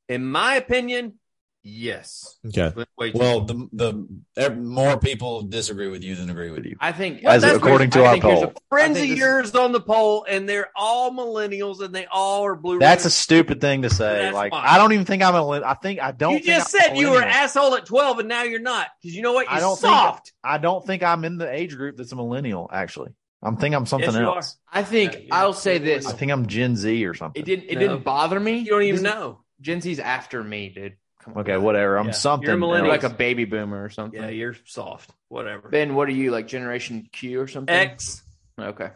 [0.08, 1.19] In my opinion,
[1.62, 2.38] yes.
[2.46, 2.72] Okay.
[2.96, 3.68] Went Well, long.
[3.72, 6.76] the the more people disagree with you than agree with you.
[6.80, 8.52] I think, Well, As that's according I to our think here's poll.
[8.56, 12.54] a- friends of yours on the poll, and they're all millennials, and they all are
[12.56, 12.78] blue.
[12.78, 14.30] That's a stupid thing to say.
[14.32, 14.64] Like fine.
[14.64, 15.60] I don't even think I'm a.
[15.62, 16.34] I think I don't.
[16.34, 19.14] You just I'm said you were an asshole at twelve, and now you're not because
[19.14, 19.46] you know what?
[19.46, 20.26] You're I don't soft.
[20.26, 22.68] think I don't think I'm in the age group that's a millennial.
[22.72, 23.10] Actually,
[23.42, 24.56] I'm think I'm something Yes, you else.
[24.72, 25.34] I think Yeah, yeah.
[25.36, 27.40] I'll say this: I think I'm Gen Z or something.
[27.42, 27.80] it didn't it No.
[27.80, 28.58] didn't bother me.
[28.58, 29.40] you don't even know.
[29.60, 30.96] Gen Z's after me, dude.
[31.24, 31.40] Come on.
[31.42, 31.96] Okay, whatever.
[31.98, 32.12] I'm Yeah.
[32.12, 32.46] something.
[32.46, 32.88] You're a millennial.
[32.92, 34.20] Like a baby boomer or something.
[34.20, 35.10] Yeah, you're soft.
[35.28, 35.68] Whatever.
[35.68, 36.46] Ben, what are you like?
[36.48, 37.74] Generation Q or something?
[37.74, 38.22] X.
[38.58, 38.90] Okay.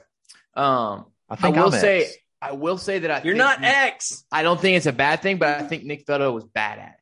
[0.54, 2.14] Um, I I will I'm say, X.
[2.40, 4.24] I will say that I You're think not he- X.
[4.30, 6.88] I don't think it's a bad thing, but I think Nick Faldo was bad at
[6.88, 7.00] it.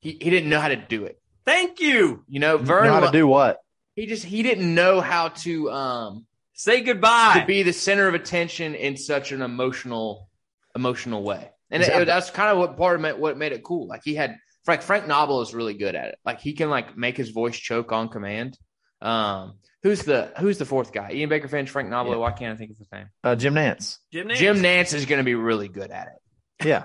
[0.00, 1.18] He he didn't know how to do it.
[1.44, 2.24] Thank you.
[2.28, 2.84] You know, Vern.
[2.86, 3.58] know how to do what?
[3.94, 8.14] he just he didn't know how to um Say goodbye to be the center of
[8.14, 10.28] attention in such an emotional
[10.76, 11.50] emotional way.
[11.70, 12.04] And it- Exactly.
[12.04, 13.86] that's kind of what part of it, what made it cool.
[13.88, 16.18] Like he had Frank Frank Nobilo is really good at it.
[16.24, 18.58] Like he can like make his voice choke on command.
[19.00, 21.10] Um, who's the who's the fourth guy?
[21.12, 22.12] Ian Baker Finch, Frank Nobilo.
[22.12, 22.16] Yeah.
[22.18, 23.06] Why can't I think of his name?
[23.24, 23.98] Uh, Jim Nantz.
[24.12, 24.36] Jim Nantz.
[24.36, 26.66] Jim Nantz is going to be really good at it.
[26.66, 26.84] Yeah.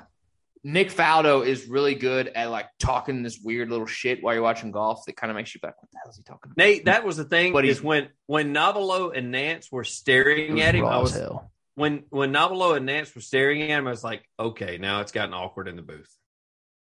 [0.64, 4.72] Nick Faldo is really good at like talking this weird little shit while you're watching
[4.72, 6.58] golf that kind of makes you like, what the hell is he talking about?
[6.58, 7.54] Nate, that was the thing.
[7.54, 11.16] But But he's- is when when Nobilo and Nantz were staring at him, I was
[11.16, 11.52] hell.
[11.76, 15.12] when when Nobilo and Nantz were staring at him, I was like, okay, now it's
[15.12, 16.12] gotten awkward in the booth.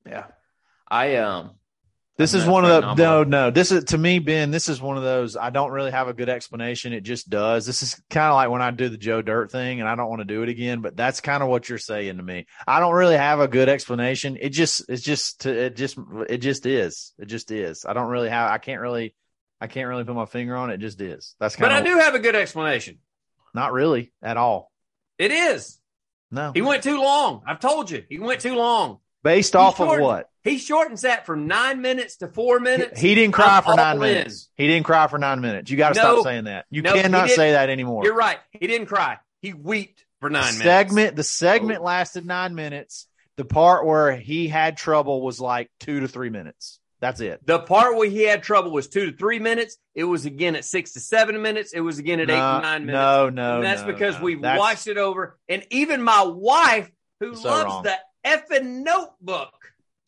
[0.07, 0.27] Yeah.
[0.95, 1.51] I um
[2.17, 3.51] This I've is one of the no, no.
[3.51, 4.53] This is to me, Ben.
[4.53, 5.37] This is one of those.
[5.37, 6.93] I don't really have a good explanation.
[6.93, 7.67] It just does.
[7.67, 10.09] This is kind of like when I do the Joe Dirt thing, and I don't
[10.09, 10.83] want to do it again.
[10.83, 12.47] But that's kind of what you're saying to me.
[12.65, 14.39] I don't really have a good explanation.
[14.41, 17.13] It just, it's just, it just, it just is.
[17.19, 17.85] It just is.
[17.85, 18.53] I don't really have.
[18.53, 19.17] I can't really,
[19.61, 20.75] I can't really put my finger on it.
[20.75, 21.35] It just is.
[21.41, 22.99] That's kind But I do have a good explanation.
[23.53, 24.71] not really at all.
[25.19, 25.81] It is.
[26.31, 26.53] No.
[26.55, 27.43] He went too long.
[27.45, 28.05] I've told you.
[28.09, 29.01] He went too long.
[29.25, 30.31] Based off of what?
[30.45, 33.01] He shortens that from nine minutes to four minutes.
[33.01, 34.01] He didn't cry I'm for nine in.
[34.03, 34.51] minutes.
[34.57, 35.71] He didn't cry for nine minutes.
[35.71, 36.13] You got to No.
[36.17, 36.67] stop saying that.
[36.71, 38.05] You No, cannot say that anymore.
[38.05, 38.39] You're right.
[38.51, 39.19] He didn't cry.
[39.41, 40.63] He wept for The nine minutes.
[40.63, 41.17] segment.
[41.17, 41.85] The segment Oh.
[41.85, 43.07] lasted nine minutes.
[43.37, 46.79] The part where he had trouble was like two to three minutes.
[47.01, 47.45] That's it.
[47.45, 49.77] The part where he had trouble was two to three minutes.
[49.95, 51.73] It was again at six to seven minutes.
[51.73, 52.93] It was again at eight to nine minutes.
[53.03, 54.25] No, no, and that's no, because no.
[54.25, 55.39] we That's- watched it over.
[55.49, 57.83] And even my wife, who So loves wrong.
[57.83, 59.53] the effing notebook,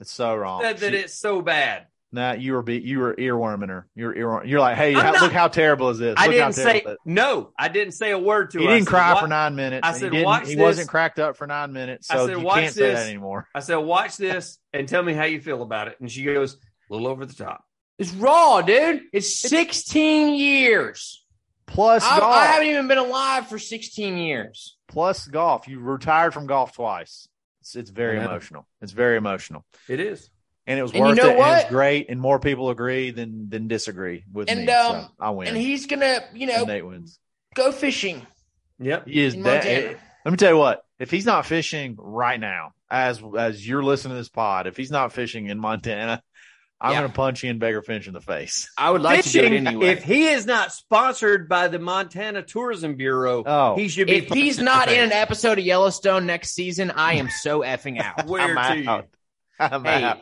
[0.00, 0.62] It's so wrong.
[0.62, 1.86] said that She- it's so bad.
[2.12, 3.88] Nah, you were be, you were earworming her.
[3.94, 4.44] You're ear.
[4.44, 6.14] You're like, hey, how, not- look how terrible is this?
[6.16, 7.52] I Look didn't say no.
[7.58, 8.70] I didn't say a word to He her.
[8.70, 9.86] I didn't cry "Wa- for nine minutes.
[9.86, 12.10] I said, he, "Watch he this." wasn't cracked up for nine minutes.
[12.10, 13.48] I said, you "Watch can't say this." that anymore.
[13.54, 15.96] I said, watch this and tell me how you feel about it.
[16.00, 17.64] And she goes, a little over the top.
[17.98, 19.02] It's raw, dude.
[19.12, 21.24] It's 16 years.
[21.66, 22.34] Plus I, golf.
[22.34, 24.76] I haven't even been alive for 16 years.
[24.86, 25.66] Plus golf.
[25.66, 27.28] You retired from golf twice.
[27.66, 28.30] It's, it's very I know.
[28.30, 28.66] emotional.
[28.80, 29.64] It's very emotional.
[29.88, 30.30] It is.
[30.68, 31.30] And it was And you worth know it.
[31.30, 32.06] And it was great.
[32.08, 34.72] And more people agree than than disagree with And, me.
[34.72, 35.48] um, so I win.
[35.48, 37.18] And he's gonna, you know, And Nate wins.
[37.54, 38.24] go fishing
[38.78, 39.08] Yep.
[39.08, 39.40] He is that.
[39.42, 39.98] Montana.
[40.24, 40.84] Let me tell you what.
[40.98, 44.90] If he's not fishing right now, as as you're listening to this pod, if he's
[44.90, 46.22] not fishing in Montana,
[46.80, 46.98] I'm Yeah.
[47.00, 48.70] going to punch Ian Baker Finch in the face.
[48.78, 49.88] I would like to do it anyway.
[49.88, 54.16] if he is not sponsored by the Montana Tourism Bureau, Oh, he should be.
[54.16, 58.26] if he's not in an episode of Yellowstone next season, I am so effing out.
[58.26, 58.90] where I'm to you?
[58.90, 59.08] out.
[59.58, 60.18] I'm Hey, out.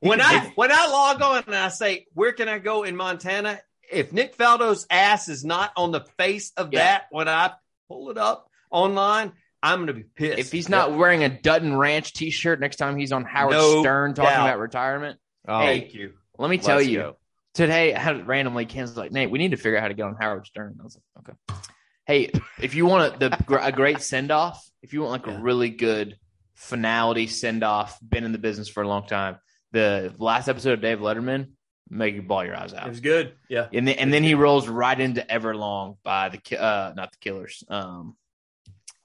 [0.00, 3.60] When I when I log on and I say where can I go in Montana,
[3.90, 6.80] if Nick Faldo's ass is not on the face of Yeah.
[6.80, 7.52] that when I
[7.88, 10.38] pull it up online, I'm going to be pissed.
[10.38, 14.14] if he's not wearing a Dutton Ranch T-shirt next time he's on Howard No Stern
[14.14, 14.46] talking doubt.
[14.46, 16.12] about retirement, Oh, thank you.
[16.38, 16.98] let me tell let's you.
[16.98, 17.16] go.
[17.54, 20.04] today I had randomly Ken's like Nate, we need to figure out how to get
[20.04, 20.76] on Howard Stern.
[20.80, 21.60] I was like, okay.
[22.06, 22.30] Hey,
[22.60, 25.38] if you want a, the a great send off, if you want like Yeah.
[25.38, 26.16] a really good
[26.54, 29.38] finality send off, been in the business for a long time,
[29.72, 31.50] the last episode of Dave Letterman
[31.90, 32.78] make you ball your eyes out.
[32.78, 32.88] It out.
[32.90, 33.32] was good.
[33.48, 33.68] Yeah.
[33.72, 37.62] And then and then he rolls right into Everlong by the uh not the Killers.
[37.68, 38.16] Um,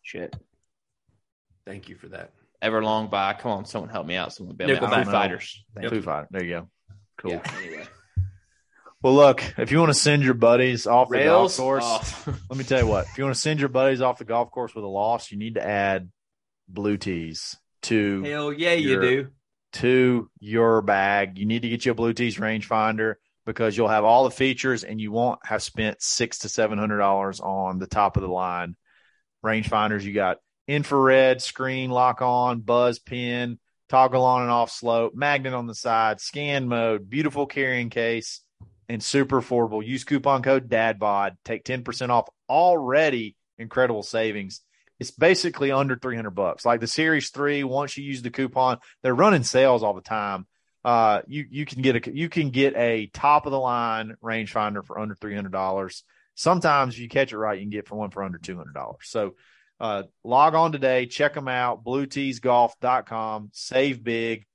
[0.02, 0.36] shit,
[1.66, 2.32] Thank you for that.
[2.64, 4.34] Everlong by come on, someone help me out.
[4.34, 4.82] Someone bail me out.
[4.84, 5.06] Nickelback.
[5.06, 5.66] Foo Fighters.
[5.76, 6.02] Thank Foo you.
[6.02, 6.28] Fighter.
[6.32, 6.70] There you go.
[7.18, 7.32] Cool.
[7.32, 7.52] Yeah.
[7.58, 7.88] Anyway,
[9.02, 11.58] Well, look, if you want to send your buddies off the rails.
[11.58, 12.38] golf course, Oh.
[12.50, 13.06] let me tell you what.
[13.08, 15.38] If you want to send your buddies off the golf course with a loss, you
[15.38, 16.10] need to add
[16.68, 19.28] blue tees to Hell yeah, you You're- do.
[19.74, 21.40] to your bag.
[21.40, 24.84] You need to get you a Blue Tees rangefinder because you'll have all the features
[24.84, 28.30] and you won't have spent six to seven hundred dollars on the top of the
[28.30, 28.76] line
[29.44, 30.04] rangefinders.
[30.04, 30.38] You got
[30.72, 36.22] infrared screen lock on, buzz pin, toggle on and off slope, magnet on the side,
[36.22, 38.42] scan mode, beautiful carrying case,
[38.88, 39.86] and super affordable.
[39.86, 41.36] Use coupon code DADBOD.
[41.44, 44.62] Take 10% off already incredible savings.
[45.00, 46.66] It's basically under 300 bucks.
[46.66, 50.48] Like the Series 3, once you use the coupon, they're running sales all the time.
[50.84, 54.84] Uh, you you can get a you can get a top of the line rangefinder
[54.84, 56.04] for under three hundred dollars.
[56.34, 58.74] Sometimes if you catch it right, you can get for one for under two hundred
[58.74, 59.02] dollars.
[59.04, 59.36] So
[59.82, 64.46] uh, log on today, check them out, blueteesgolf.com, save big,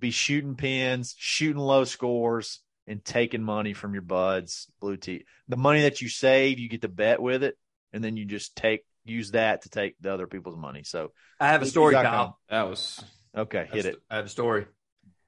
[0.00, 4.66] be shooting pins, shooting low scores, and taking money from your buds.
[4.80, 7.56] Blue Tee, the money that you save, you get to bet with it,
[7.92, 10.84] and then you just take use that to take the other people's money.
[10.84, 12.04] So I have a story, Bluetees.com.
[12.04, 12.38] Kyle.
[12.48, 13.04] That was
[13.36, 13.96] okay, hit it.
[14.10, 14.66] I have a story.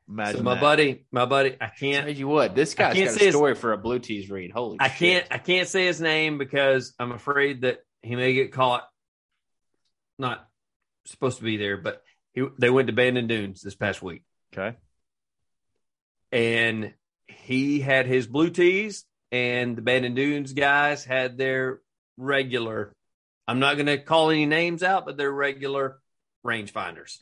[0.09, 0.61] Imagine So my that.
[0.61, 3.54] buddy, my buddy, I can't, you what, this guy's can't got say a his- story
[3.54, 4.52] for a Blue Tees read.
[4.52, 4.98] Holy I shit.
[4.98, 8.83] can't, I can't say his name because I'm afraid that he may get caught.
[10.18, 10.48] Not
[11.07, 14.22] supposed to be there, but he, they went to Bandon Dunes this past week.
[14.57, 14.77] Okay.
[16.31, 16.94] and
[17.27, 21.81] he had his blue tees, and the Bandon Dunes guys had their
[22.16, 22.94] regular.
[23.48, 25.98] I'm not going to call any names out, but they're regular
[26.44, 27.18] rangefinders.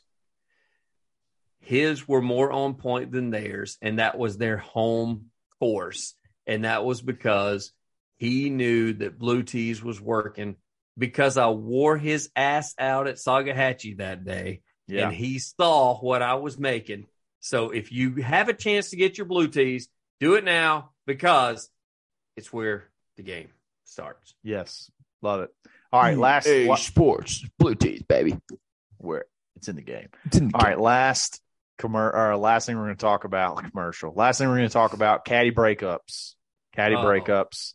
[1.59, 6.83] His were more on point than theirs, and that was their home course, and that
[6.83, 7.71] was because
[8.17, 10.55] he knew that blue tees was working
[10.97, 15.07] because I wore his ass out at Saugahatchee that day Yeah.
[15.07, 17.07] and he saw what I was making.
[17.39, 21.69] So if you have a chance to get your blue tees, do it now because
[22.37, 23.49] it's where the game
[23.85, 24.33] starts.
[24.43, 24.89] Yes.
[25.21, 25.49] Love it.
[25.91, 26.17] All right.
[26.17, 28.37] Last Hey, wa- sports, Blue Tees, baby.
[28.97, 29.25] where
[29.55, 30.07] it's in the game.
[30.25, 30.79] It's in the All right.
[30.79, 31.41] Last
[31.79, 34.13] commer or last thing we're going to talk about commercial.
[34.15, 36.35] Last thing we're going to talk about caddy breakups.
[36.75, 37.03] Caddy Oh.
[37.03, 37.73] breakups.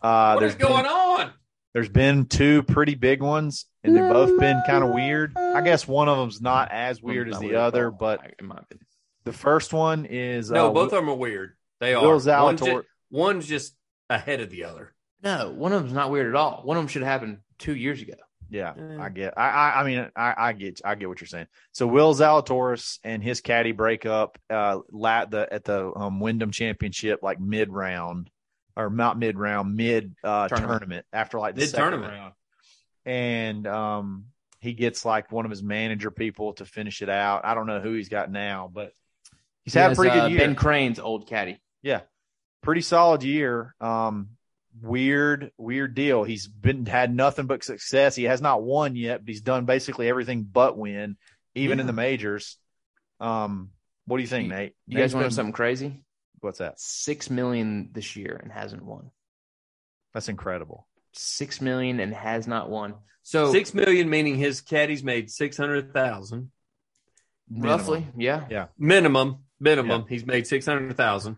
[0.00, 1.32] Uh, what there's going been, on?
[1.74, 5.36] There's been two pretty big ones, and they've both been kind of weird.
[5.36, 8.56] I guess one of them's not as weird as the weird other, but in my
[8.56, 8.86] opinion.
[9.24, 11.56] the first one is No, uh, both of them are weird.
[11.80, 12.02] They are.
[12.02, 13.74] Will One's just, one's just
[14.10, 14.94] ahead of the other.
[15.22, 16.62] No, one of them's not weird at all.
[16.64, 18.14] One of them should have happened two years ago.
[18.50, 18.96] Yeah, Eh.
[18.98, 19.34] I get.
[19.36, 20.80] I, I, I mean, I, I get.
[20.84, 21.48] I get what you're saying.
[21.72, 24.38] So Will Zalatoris and his caddy break up.
[24.48, 28.30] Uh, lat the at the um, Wyndham Championship, like mid round,
[28.78, 30.70] or not mid round, mid uh, Tournament.
[30.70, 31.06] tournament.
[31.12, 32.12] after like the Mid-tournament.
[32.12, 32.32] round,
[33.04, 34.24] and um,
[34.60, 37.44] he gets like one of his manager people to finish it out.
[37.44, 38.92] I don't know who he's got now, but
[39.64, 40.40] he's He had a has, pretty uh, good year.
[40.40, 41.60] Ben Crane's old caddy.
[41.82, 42.02] Yeah.
[42.62, 43.74] Pretty solid year.
[43.80, 44.30] Um,
[44.80, 46.22] weird, weird deal.
[46.22, 48.14] He's been had nothing but success.
[48.14, 51.16] He has not won yet, but he's done basically everything but win,
[51.54, 52.56] even in the majors.
[53.20, 53.70] Um,
[54.06, 54.74] what do you think, Nate?
[54.86, 56.00] You guys want to know something crazy?
[56.40, 56.78] What's that?
[56.78, 59.10] Six million this year and hasn't won.
[60.14, 60.86] That's incredible.
[61.12, 62.94] Six million and has not won.
[63.22, 66.50] So Six million meaning his caddies made six hundred thousand
[67.50, 68.46] roughly, yeah.
[68.50, 68.66] Yeah.
[68.78, 69.38] Minimum.
[69.60, 71.36] Minimum, he's made six hundred thousand,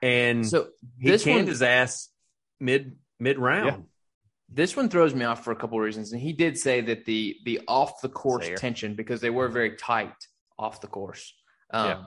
[0.00, 0.68] and So
[1.00, 2.08] he this canned one, his ass
[2.60, 3.66] mid mid round.
[3.66, 3.76] Yeah.
[4.48, 7.06] this one throws me off for a couple of reasons, and he did say that
[7.06, 8.56] the the off the course Sayer.
[8.56, 10.14] tension because they were very tight
[10.56, 11.34] off the course,
[11.72, 12.06] um,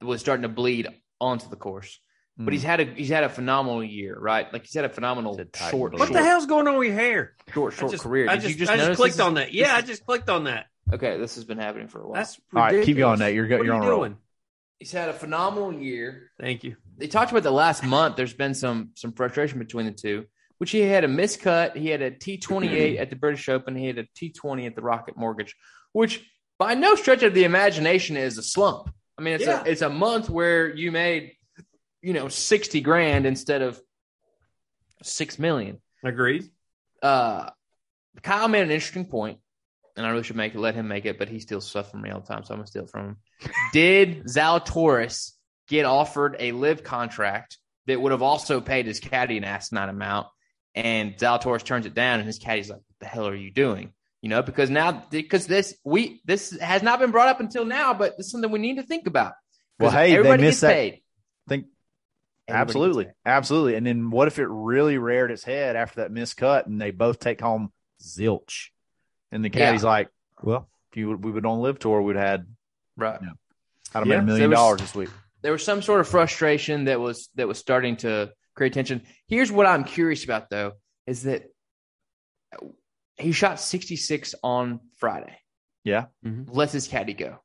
[0.00, 0.88] was starting to bleed
[1.20, 1.98] onto the course.
[2.36, 2.52] But hmm.
[2.52, 4.50] he's had a he's had a phenomenal year, right?
[4.52, 5.92] Like he's had a phenomenal Said tight short.
[5.92, 7.34] What short, the hell's going on with your hair?
[7.52, 8.28] short, I short just, career.
[8.28, 9.52] I just, you just I just clicked is- on that.
[9.52, 10.66] Yeah, this I just clicked on that.
[10.92, 12.14] Okay, this has been happening for a while.
[12.14, 13.20] That's All right, keep going, ridiculous.
[13.20, 13.34] Nate.
[13.34, 14.00] You're go- What you're are on you a roll.
[14.00, 14.16] doing?
[14.80, 16.32] he's had a phenomenal year.
[16.40, 16.76] Thank you.
[16.96, 18.16] They talked about the last month.
[18.16, 20.26] There's been some some frustration between the two,
[20.58, 21.76] which he had a miscut.
[21.76, 23.76] He had a T28 at the British Open.
[23.76, 25.54] He had a T20 at the Rocket Mortgage,
[25.92, 26.26] which
[26.58, 28.92] by no stretch of the imagination is a slump.
[29.20, 29.62] I mean, it's Yeah.
[29.62, 31.32] a it's a month where you made
[32.00, 33.78] you know sixty grand instead of
[35.02, 35.80] six million.
[36.02, 36.50] Agreed.
[37.02, 37.50] Uh,
[38.22, 39.38] Kyle made an interesting point,
[39.96, 42.00] and I really should make it, let him make it, but he steals stuff from
[42.02, 43.16] me all the time, so I'm gonna steal it from him.
[43.72, 45.32] Did Zalatoris
[45.68, 50.28] get offered a LIV contract that would have also paid his caddy an asinine amount,
[50.74, 53.92] and Zalatoris turns it down, and his caddy's like, "What the hell are you doing?"
[54.22, 57.94] You know, because now because this we this has not been brought up until now,
[57.94, 59.32] but it's something we need to think about.
[59.78, 61.02] Well, hey, they everybody missed gets that- paid.
[61.48, 61.66] Think
[62.46, 63.74] Everybody absolutely, absolutely.
[63.76, 67.18] And then what if it really reared its head after that miscut, and they both
[67.18, 68.68] take home zilch,
[69.32, 70.08] and the caddy's like,
[70.42, 72.46] "Well, if you we would on LIV tour, we'd had
[72.96, 73.18] Right.
[73.22, 73.28] Yeah.
[73.94, 75.08] I'd have Yeah, made a million there was- dollars this week."
[75.42, 79.00] there was some sort of frustration that was that was starting to create tension.
[79.28, 80.72] Here's what I'm curious about though
[81.06, 81.44] is that
[83.20, 85.36] he shot 66 on Friday,
[85.84, 87.38] Yeah, lets his caddy go,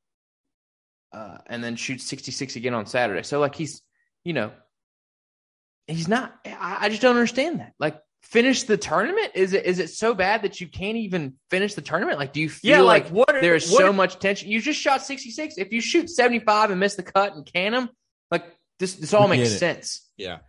[1.14, 3.24] uh, and then shoots 66 again on Saturday.
[3.24, 3.82] So like he's
[4.24, 4.52] you know
[5.88, 6.36] he's not.
[6.46, 7.74] I, I just don't understand that.
[7.80, 9.32] Like finish the tournament.
[9.36, 12.20] Is it is it so bad that you can't even finish the tournament?
[12.20, 13.28] Like do you feel Yeah, like, like, what?
[13.42, 14.50] there is what- so much tension.
[14.50, 15.58] You just shot 66.
[15.58, 17.90] If you shoot 75 and miss the cut and can them,
[18.32, 18.46] like
[18.80, 20.10] this, this all makes sense.
[20.18, 20.40] Yeah.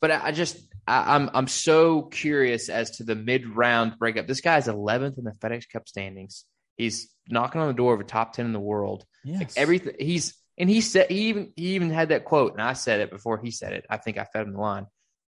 [0.00, 0.56] But I, I just,
[0.88, 4.26] I, I'm, I'm so curious as to the mid round breakup.
[4.26, 6.44] This guy's 11th in the FedEx Cup standings.
[6.76, 9.04] He's knocking on the door of a top 10 in the world.
[9.38, 12.72] Like everything he's, and he said, he even, he even had that quote, and I
[12.72, 13.84] said it before he said it.
[13.90, 14.86] I think I fed him the line.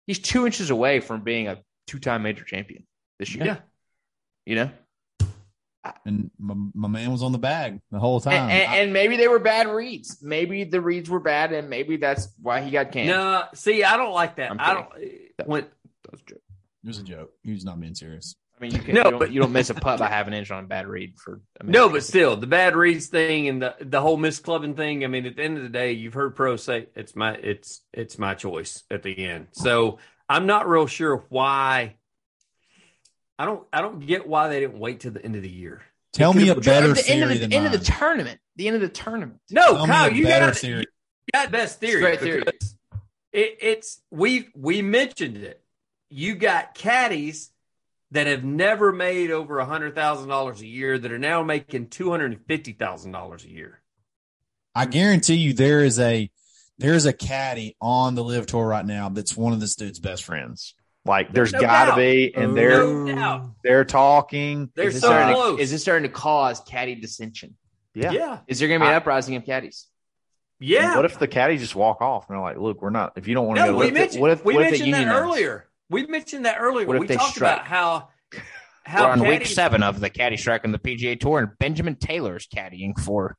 [0.06, 2.86] He's two inches away from being a two time major champion
[3.18, 3.46] this year.
[3.46, 3.58] Yeah.
[4.46, 4.70] You know?
[6.06, 8.34] And my, my man was on the bag the whole time.
[8.34, 10.20] And, and, and maybe they were bad reads.
[10.22, 13.10] Maybe the reads were bad, and maybe that's why he got canned.
[13.10, 14.52] No, see, I don't like that.
[14.52, 14.88] I'm I don't.
[15.46, 15.62] When
[16.04, 16.42] That was a joke.
[16.84, 17.32] it was a joke.
[17.44, 18.36] He was not being serious.
[18.60, 20.34] I mean, you, can, No, you, don't, but- you don't miss a putt by having
[20.34, 21.42] an inch on a bad read for.
[21.60, 21.78] A minute.
[21.78, 25.04] no, but still, the bad reads thing and the the whole misclubbing thing.
[25.04, 27.82] I mean, at the end of the day, you've heard pros say it's my it's
[27.94, 29.48] it's my choice at the end.
[29.52, 31.98] So I'm not real sure why.
[33.40, 35.82] I don't I don't get why they didn't wait till the end of the year.
[36.14, 38.40] Tell me a better at the end of theory the than end of the tournament.
[38.56, 39.40] The end of the tournament.
[39.52, 40.80] No, Tell me Kyle, a you better got theory.
[40.80, 42.02] you got best theory.
[42.02, 42.44] Great theory.
[43.32, 45.62] It, it's we we mentioned it.
[46.10, 47.52] You got caddies
[48.12, 51.90] that have never made over a hundred thousand dollars a year that are now making
[51.90, 53.82] two hundred and fifty thousand dollars a year.
[54.74, 56.32] I guarantee you there is a
[56.80, 60.00] there is a caddy on the LIV tour right now that's one of this dude's
[60.00, 60.74] best friends.
[61.08, 61.98] Like there's No got to doubt.
[61.98, 64.70] be, and they're No they're talking.
[64.76, 65.58] They're is this so starting close.
[65.58, 67.56] To, is this starting to cause caddy dissension?
[67.94, 68.12] Yeah.
[68.12, 68.40] yeah.
[68.48, 69.88] Is there going to be an I- uprising of caddies?
[70.60, 70.96] Yeah.
[70.96, 73.14] What if the caddies just walk off and they're like, "Look, we're not.
[73.16, 74.64] If you don't want to no, go, we what if, mentioned, what if, we what
[74.66, 75.68] if they mentioned that earlier.
[75.90, 76.88] We mentioned that earlier.
[76.88, 77.54] What if we they talked strike?
[77.54, 78.42] about how We're
[78.84, 82.38] how on week seven of the caddy strike on the PGA Tour, and Benjamin Taylor
[82.38, 83.38] is caddying for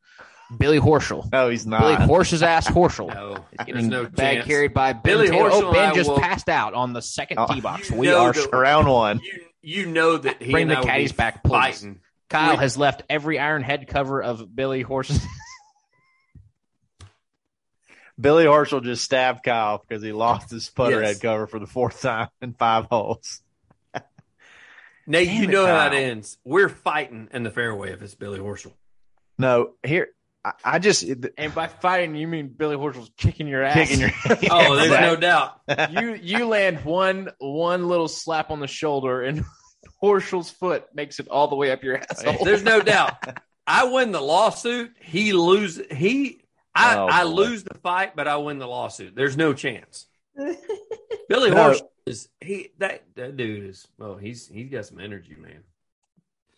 [0.57, 1.31] Billy Horschel.
[1.31, 1.81] No, he's not.
[1.81, 2.03] Billy not.
[2.09, 3.13] Horse's ass Horschel.
[3.15, 4.47] No, is there's getting no bag chance.
[4.47, 5.51] carried by Ben Billy Taylor.
[5.51, 7.47] Oh, Horschel Oh, and Ben just will- passed out on the second Oh.
[7.53, 7.91] tee box.
[7.91, 9.21] We are that- round one.
[9.23, 11.51] You you know that he Bring and the I caddies back, please.
[11.53, 12.01] fighting.
[12.31, 12.59] Kyle Wait.
[12.61, 15.21] has left every iron head cover of Billy Horse's.
[18.21, 21.15] Billy Horschel just stabbed Kyle because he lost his putter Yes.
[21.15, 23.42] head cover for the fourth time in five holes.
[25.07, 25.99] Nate, Damn you it, know how it Kyle.
[25.99, 26.37] ends.
[26.44, 28.73] We're fighting in the fairway if it's Billy Horschel.
[29.38, 30.09] No, here
[30.45, 31.05] I, I just
[31.37, 33.75] And by fighting, you mean Billy Horschel's kicking your ass.
[33.89, 34.11] kicking your.
[34.51, 35.61] Oh, there's no doubt.
[35.91, 39.45] you you land one one little slap on the shoulder, and
[40.03, 42.45] Horschel's foot makes it all the way up your asshole.
[42.45, 43.15] There's no doubt.
[43.67, 44.93] I win the lawsuit.
[45.01, 45.81] He lose.
[45.91, 46.45] He.
[46.75, 47.31] I, Oh, I boy.
[47.31, 49.17] lose the fight, but I win the lawsuit.
[49.17, 50.07] There's no chance.
[50.37, 51.57] Billy No.
[51.73, 55.63] Horschel is he that that dude is well he's he's got some energy, man.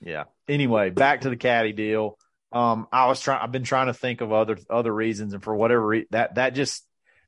[0.02, 0.24] Yeah.
[0.48, 2.18] Anyway, back to the caddy deal.
[2.52, 3.40] Um, I was trying.
[3.42, 6.54] I've been trying to think of other other reasons, and for whatever re- that that
[6.54, 6.84] just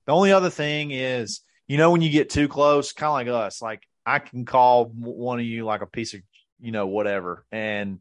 [0.07, 3.47] the only other thing is, you know, when you get too close, kind of like
[3.47, 6.20] us, like I can call one of you like a piece of,
[6.61, 8.01] you know, whatever, and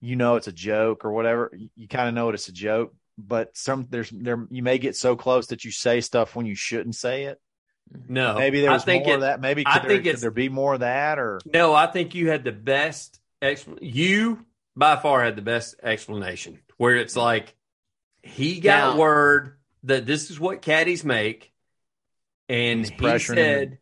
[0.00, 1.52] you know it's a joke or whatever.
[1.74, 5.14] You, kind of know it's a joke, but some there's there you may get so
[5.14, 7.38] close that you say stuff when you shouldn't say it.
[8.08, 9.40] No, Maybe there I was think more it- of that.
[9.42, 12.30] Maybe I there, think could there be more of that or No, I think you
[12.30, 13.20] had the best.
[13.42, 14.45] Expl- you
[14.76, 17.54] by far had the best explanation where it's like
[18.22, 21.52] he got Now- word that this is what caddies make,
[22.48, 23.78] and he said, him.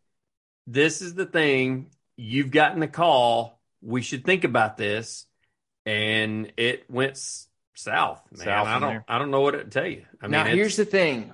[0.67, 1.91] "This is the thing.
[2.17, 3.59] You've gotten the call.
[3.83, 5.27] We should think about this."
[5.87, 7.17] And it went
[7.75, 8.23] south.
[8.31, 8.89] Man, South I don't.
[8.89, 9.05] there.
[9.09, 10.05] I don't know what to tell you.
[10.21, 11.33] I mean, now here's the thing,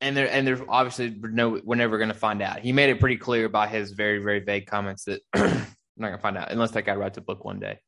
[0.00, 2.60] and there and there's obviously no we're never going to find out.
[2.60, 5.22] He made it pretty clear by his very very vague comments that
[5.98, 7.78] we're not to find out unless that guy writes a book one day.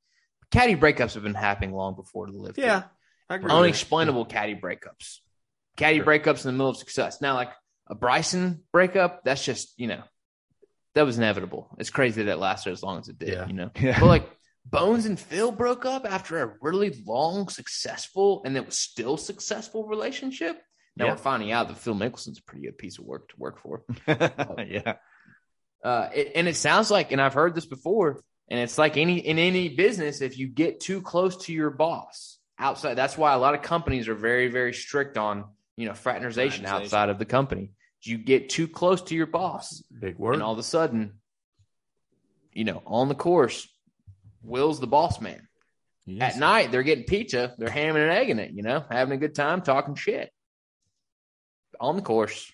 [0.50, 2.58] Caddy breakups have been happening long before the LIV.
[2.58, 2.82] yeah.
[3.28, 3.56] I agree with that.
[3.58, 5.18] unexplainable caddy breakups.
[5.76, 6.06] Caddy Sure.
[6.06, 7.20] breakups in the middle of success.
[7.20, 7.52] Now, like
[7.86, 10.02] a Bryson breakup, that's just you know
[10.94, 11.68] that was inevitable.
[11.78, 13.28] It's crazy that it lasted as long as it did.
[13.28, 13.46] Yeah.
[13.46, 14.00] You know, Yeah.
[14.00, 14.28] but like
[14.66, 19.86] Bones and Phil broke up after a really long, successful, and it was still successful
[19.86, 20.60] relationship.
[20.96, 21.10] Now Yeah.
[21.12, 23.84] we're finding out that Phil Mickelson's a pretty good piece of work to work for.
[24.08, 24.96] yeah.
[25.82, 29.18] Uh, it, and it sounds like, and I've heard this before, and it's like any
[29.18, 33.38] in any business, if you get too close to your boss outside, that's why a
[33.38, 35.44] lot of companies are very, very strict on
[35.76, 36.84] you know fraternization, Fraternization.
[36.84, 37.72] outside of the company.
[38.02, 40.34] You get too close to your boss, big word.
[40.34, 41.14] and all of a sudden,
[42.52, 43.68] you know, on the course,
[44.42, 45.46] Will's the boss man.
[46.18, 49.34] At night, they're getting pizza, they're hamming and egging it, you know, having a good
[49.34, 50.32] time, talking shit.
[51.78, 52.50] On the course,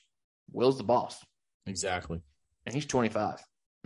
[0.52, 1.18] Will's the boss,
[1.64, 2.20] Exactly.
[2.66, 3.38] And he's twenty five.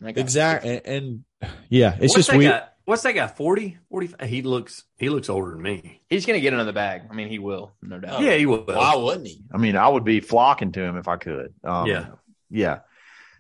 [0.03, 0.81] Exactly.
[0.85, 1.25] And, and
[1.69, 2.53] yeah, it's what's just that weird.
[2.53, 2.67] guy?
[2.87, 3.27] What's that guy?
[3.29, 3.79] 40?
[3.91, 4.29] 45?
[4.29, 4.85] He looks.
[4.97, 6.03] He looks older than me.
[6.09, 7.03] He's gonna get another bag.
[7.11, 8.23] I mean, he will, no doubt.
[8.23, 8.65] yeah, he will.
[8.65, 9.45] Why wouldn't he?
[9.53, 11.53] I mean, I would be flocking to him if I could.
[11.63, 12.07] Um, Yeah.
[12.49, 12.79] Yeah.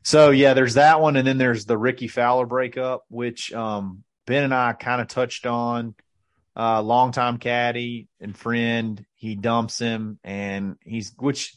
[0.02, 4.44] So yeah, there's that one, and then there's the Rickie Fowler breakup, which um, Ben
[4.44, 5.94] and I kind of touched on.
[6.56, 11.54] Uh, longtime caddy and friend, he dumps him, and he's which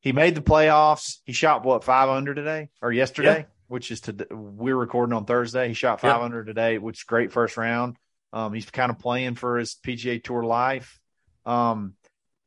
[0.00, 1.18] he made the playoffs.
[1.24, 3.44] He shot what five under today or yesterday, Yeah.
[3.68, 4.26] which is today.
[4.30, 5.68] we're recording on Thursday.
[5.68, 7.96] He shot five under today, which is great first round.
[8.32, 10.98] Um, he's kind of playing for his PGA Tour life.
[11.44, 11.94] Um,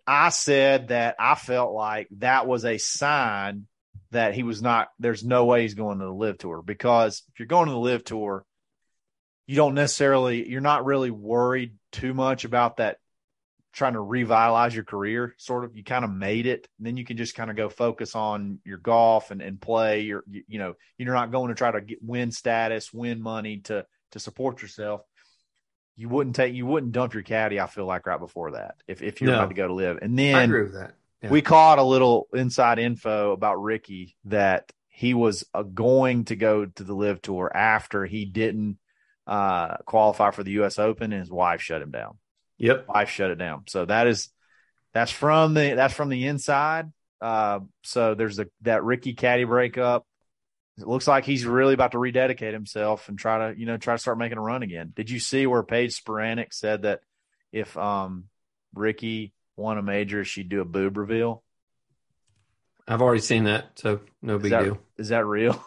[0.07, 3.67] I said that I felt like that was a sign
[4.11, 4.89] that he was not.
[4.99, 7.79] There's no way he's going to the LIV Tour because if you're going to the
[7.79, 8.45] LIV Tour,
[9.47, 10.49] you don't necessarily.
[10.49, 12.97] You're not really worried too much about that.
[13.73, 15.75] Trying to revitalize your career, sort of.
[15.75, 18.59] You kind of made it, and then you can just kind of go focus on
[18.63, 20.01] your golf and, and play.
[20.01, 23.57] Your, you, you know, you're not going to try to get, win status, win money
[23.65, 25.01] to to support yourself
[25.95, 27.59] you wouldn't take you wouldn't dump your caddy.
[27.59, 29.39] I feel like right before that if if you're No.
[29.39, 30.95] about to go to LIV, and I then agree with that.
[31.21, 31.29] Yeah.
[31.29, 36.65] we caught a little inside info about Rickie that he was uh, going to go
[36.65, 38.77] to the LIV tour after he didn't
[39.25, 40.79] uh, qualify for the U.S.
[40.79, 42.17] Open, and his wife shut him down.
[42.57, 42.87] Yep.
[42.87, 43.63] Wife shut it down.
[43.67, 44.29] So that is
[44.93, 46.91] that's from the that's from the inside.
[47.21, 50.05] Uh, so there's a that Rickie caddy breakup.
[50.77, 53.93] It looks like he's really about to rededicate himself and try to, you know, try
[53.93, 54.91] to start making a run again.
[54.95, 57.01] Did you see where Paige Spiranac said that
[57.51, 58.25] if um
[58.73, 61.43] Rickie won a major, she'd do a boob reveal?
[62.87, 64.77] I've already seen that, so no Is big that, deal.
[64.97, 65.63] is that real?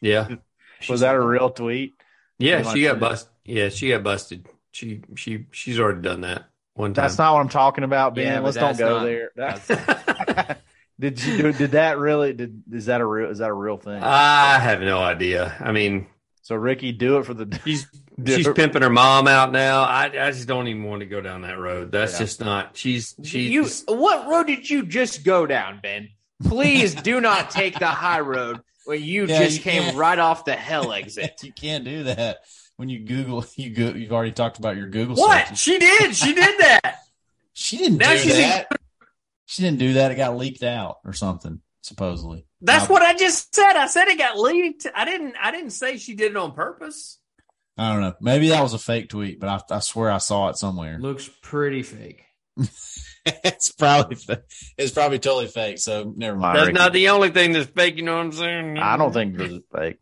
[0.00, 0.28] Yeah.
[0.88, 1.94] Was that a real tweet?
[2.38, 3.32] Yeah, she got busted.
[3.44, 4.46] Yeah, she got busted.
[4.78, 7.02] She she she's already done that one time.
[7.02, 8.26] That's not what I'm talking about, Ben.
[8.26, 9.30] Yeah, Let's don't go not- there.
[9.34, 10.58] That-
[11.00, 11.52] did you do?
[11.52, 12.32] Did that really?
[12.32, 13.28] Did is that a real?
[13.28, 14.00] Is that a real thing?
[14.00, 15.56] I have no idea.
[15.58, 16.06] I mean,
[16.42, 17.58] so Rickie, do it for the.
[17.64, 17.88] she's
[18.24, 19.82] she's it- pimping her mom out now.
[19.82, 21.90] I I just don't even want to go down that road.
[21.90, 22.18] That's Yeah.
[22.20, 22.76] just not.
[22.76, 26.10] She's she's You, what road did you just go down, Ben?
[26.44, 29.96] Please do not take the high road where you Yeah, just you came can't.
[29.96, 31.40] right off the hell exit.
[31.42, 32.38] You can't do that
[32.78, 33.44] when you Google.
[33.56, 33.90] You go.
[33.90, 35.16] You've already talked about your Google.
[35.16, 35.58] what searches.
[35.60, 36.16] she did.
[36.16, 36.94] She did that.
[37.60, 38.68] She didn't Now do she's in- that.
[39.46, 40.12] She didn't do that.
[40.12, 41.60] It got leaked out or something.
[41.82, 42.46] supposedly.
[42.60, 43.72] That's Now, what I just said.
[43.74, 44.86] I said it got leaked.
[44.94, 45.34] I didn't.
[45.42, 47.18] I didn't say she did it on purpose.
[47.76, 48.14] I don't know.
[48.20, 50.98] Maybe that was a fake tweet, but I, I swear I saw it somewhere.
[51.00, 52.22] Looks pretty fake.
[53.26, 54.16] it's probably
[54.76, 55.78] it's probably totally fake.
[55.78, 56.58] So never mind.
[56.58, 56.78] That's Rickie.
[56.78, 57.96] not the only thing that's fake.
[57.96, 58.78] You know what I'm saying?
[58.78, 59.98] I don't think this is fake.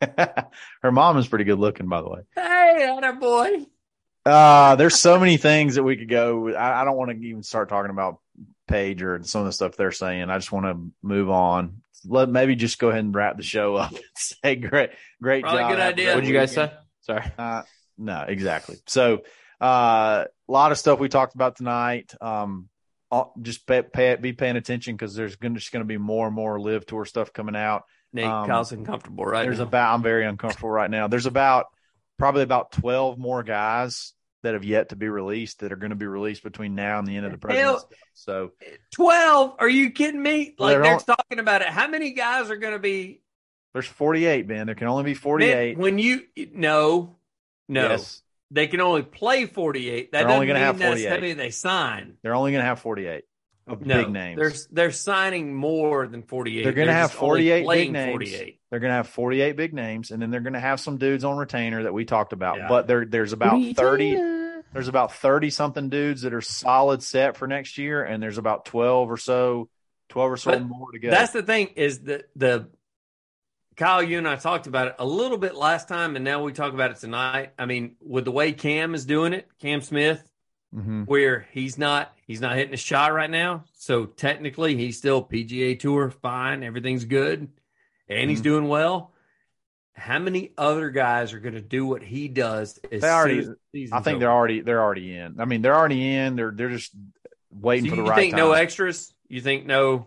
[0.82, 2.20] Her mom is pretty good looking, by the way.
[2.34, 3.66] Hey, that boy.
[4.24, 6.52] Uh, there's so many things that we could go.
[6.54, 8.18] I, I don't want to even start talking about
[8.66, 10.28] Paige or some of the stuff they're saying.
[10.30, 11.82] I just want to move on.
[12.04, 14.90] Let maybe just go ahead and wrap the show up and say great,
[15.20, 15.70] great Probably job.
[15.70, 16.14] good idea.
[16.14, 16.72] What did you guys say?
[17.00, 17.24] Sorry.
[17.38, 17.62] Uh,
[17.96, 18.76] no, exactly.
[18.86, 19.22] So,
[19.60, 22.14] uh, a lot of stuff we talked about tonight.
[22.20, 22.68] Um,
[23.40, 26.36] just pay, pay be paying attention because there's gonna, just going to be more and
[26.36, 27.84] more LIV tour stuff coming out.
[28.12, 29.64] Nate, Um, Kyle's uncomfortable right There's now.
[29.64, 31.08] about I'm very uncomfortable right now.
[31.08, 31.66] There's about
[32.18, 35.96] probably about 12 more guys that have yet to be released that are going to
[35.96, 37.92] be released between now and the end of the president's Cup.
[38.14, 38.52] So
[38.94, 39.56] Twelve?
[39.58, 40.54] Are you kidding me?
[40.58, 41.68] Like They're they're talking about it.
[41.68, 43.20] How many guys are going to be?
[43.74, 44.66] there's 48, man.
[44.66, 45.78] There can only be Man, 48.
[45.78, 46.22] when you
[46.54, 47.16] no,
[47.68, 50.12] no, Yes, they can only play forty-eight.
[50.12, 51.08] That They're only doesn't gonna mean have that's 48.
[51.10, 52.16] how many they sign.
[52.22, 53.24] they're only going to have 48
[53.68, 54.38] of No, big names.
[54.38, 56.64] They're they're signing more than forty-eight.
[56.64, 58.10] They're gonna have 48 big names.
[58.12, 58.58] Forty-eight.
[58.70, 61.24] They're going to have 48 big names, and then they're going to have some dudes
[61.24, 62.58] on retainer that we talked about.
[62.58, 62.68] Yeah.
[62.68, 64.14] But there, there's about 30.
[64.74, 68.66] There's about 30 something dudes that are solid set for next year, and there's about
[68.66, 69.70] 12 or so,
[70.10, 71.10] 12 or so But more to go.
[71.10, 72.68] That's the thing is that the
[73.76, 76.52] Kyle, you and I talked about it a little bit last time, and now we
[76.52, 77.52] talk about it tonight.
[77.58, 80.22] I mean, with the way Cam is doing it, Cam Smith,
[80.74, 81.06] Mhm.
[81.06, 83.64] where he's not he's not hitting a shot right now.
[83.72, 87.48] So technically he's still PGA tour, fine, everything's good,
[88.08, 88.44] and he's Mhm.
[88.44, 89.14] doing well.
[89.94, 93.56] How many other guys are gonna do what he does as They already- soon as
[93.72, 95.40] the I think they're already they're already in.
[95.40, 96.36] I mean, they're already in.
[96.36, 96.94] They're they're just
[97.50, 98.38] waiting So for the you right think time.
[98.38, 99.14] no extras?
[99.28, 100.06] You think no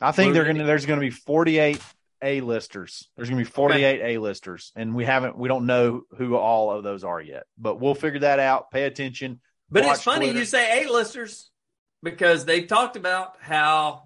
[0.00, 0.64] I think they're gonna.
[0.64, 1.80] There's gonna be 48
[2.22, 3.08] A listers.
[3.16, 5.36] There's gonna be 48 A listers, and we haven't.
[5.38, 8.70] We don't know who all of those are yet, but we'll figure that out.
[8.70, 9.40] Pay attention.
[9.70, 10.38] But it's funny Twitter.
[10.38, 11.50] you say A-listers
[12.02, 14.04] because they've talked about how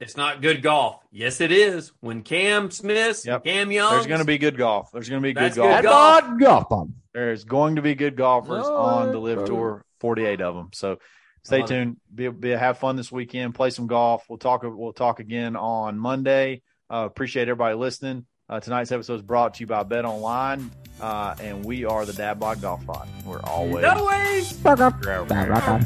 [0.00, 0.96] it's not good golf.
[1.12, 1.92] Yes, it is.
[2.00, 3.44] When Cam Smith, Yep.
[3.44, 4.90] Cam Young, There's gonna be good golf.
[4.92, 5.76] There's gonna be good golf.
[5.76, 6.24] good golf.
[6.40, 6.94] Golf on.
[7.14, 9.52] There's going to be good golfers No, on the LIV brother.
[9.52, 9.84] Tour.
[10.00, 10.70] 48 of them.
[10.72, 10.98] So
[11.44, 11.98] stay tuned.
[12.12, 13.54] Be, be have fun this weekend.
[13.54, 14.24] Play some golf.
[14.28, 14.62] We'll talk.
[14.64, 16.62] We'll talk again on Monday.
[16.92, 18.26] Uh, appreciate everybody listening.
[18.50, 20.68] Uh, tonight's episode is brought to you by BetOnline,
[21.00, 23.08] uh, and we are the Dad Bod Golf Pod.
[23.24, 24.52] We're always no ways.
[24.52, 25.80] Broken.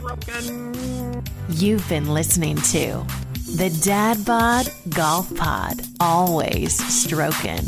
[1.50, 3.06] You've been listening to
[3.54, 5.80] the Dad Bod Golf Pod.
[6.00, 7.62] Always stroking.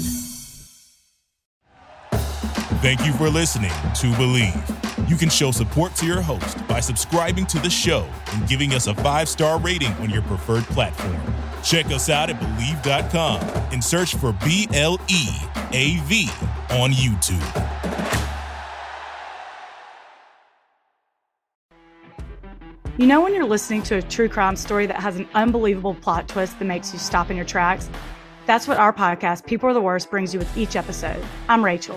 [2.80, 5.08] Thank you for listening to Bleav.
[5.08, 8.88] You can show support to your host by subscribing to the show and giving us
[8.88, 11.20] a five star rating on your preferred platform.
[11.62, 13.40] Check us out at Bleav.com
[13.72, 15.28] and search for B L E
[15.72, 16.28] A V
[16.70, 17.64] on YouTube.
[22.98, 26.26] You know, when you're listening to a true crime story that has an unbelievable plot
[26.26, 27.88] twist that makes you stop in your tracks?
[28.46, 31.24] That's what our podcast, People Are the Worst, brings you with each episode.
[31.48, 31.96] I'm Rachel.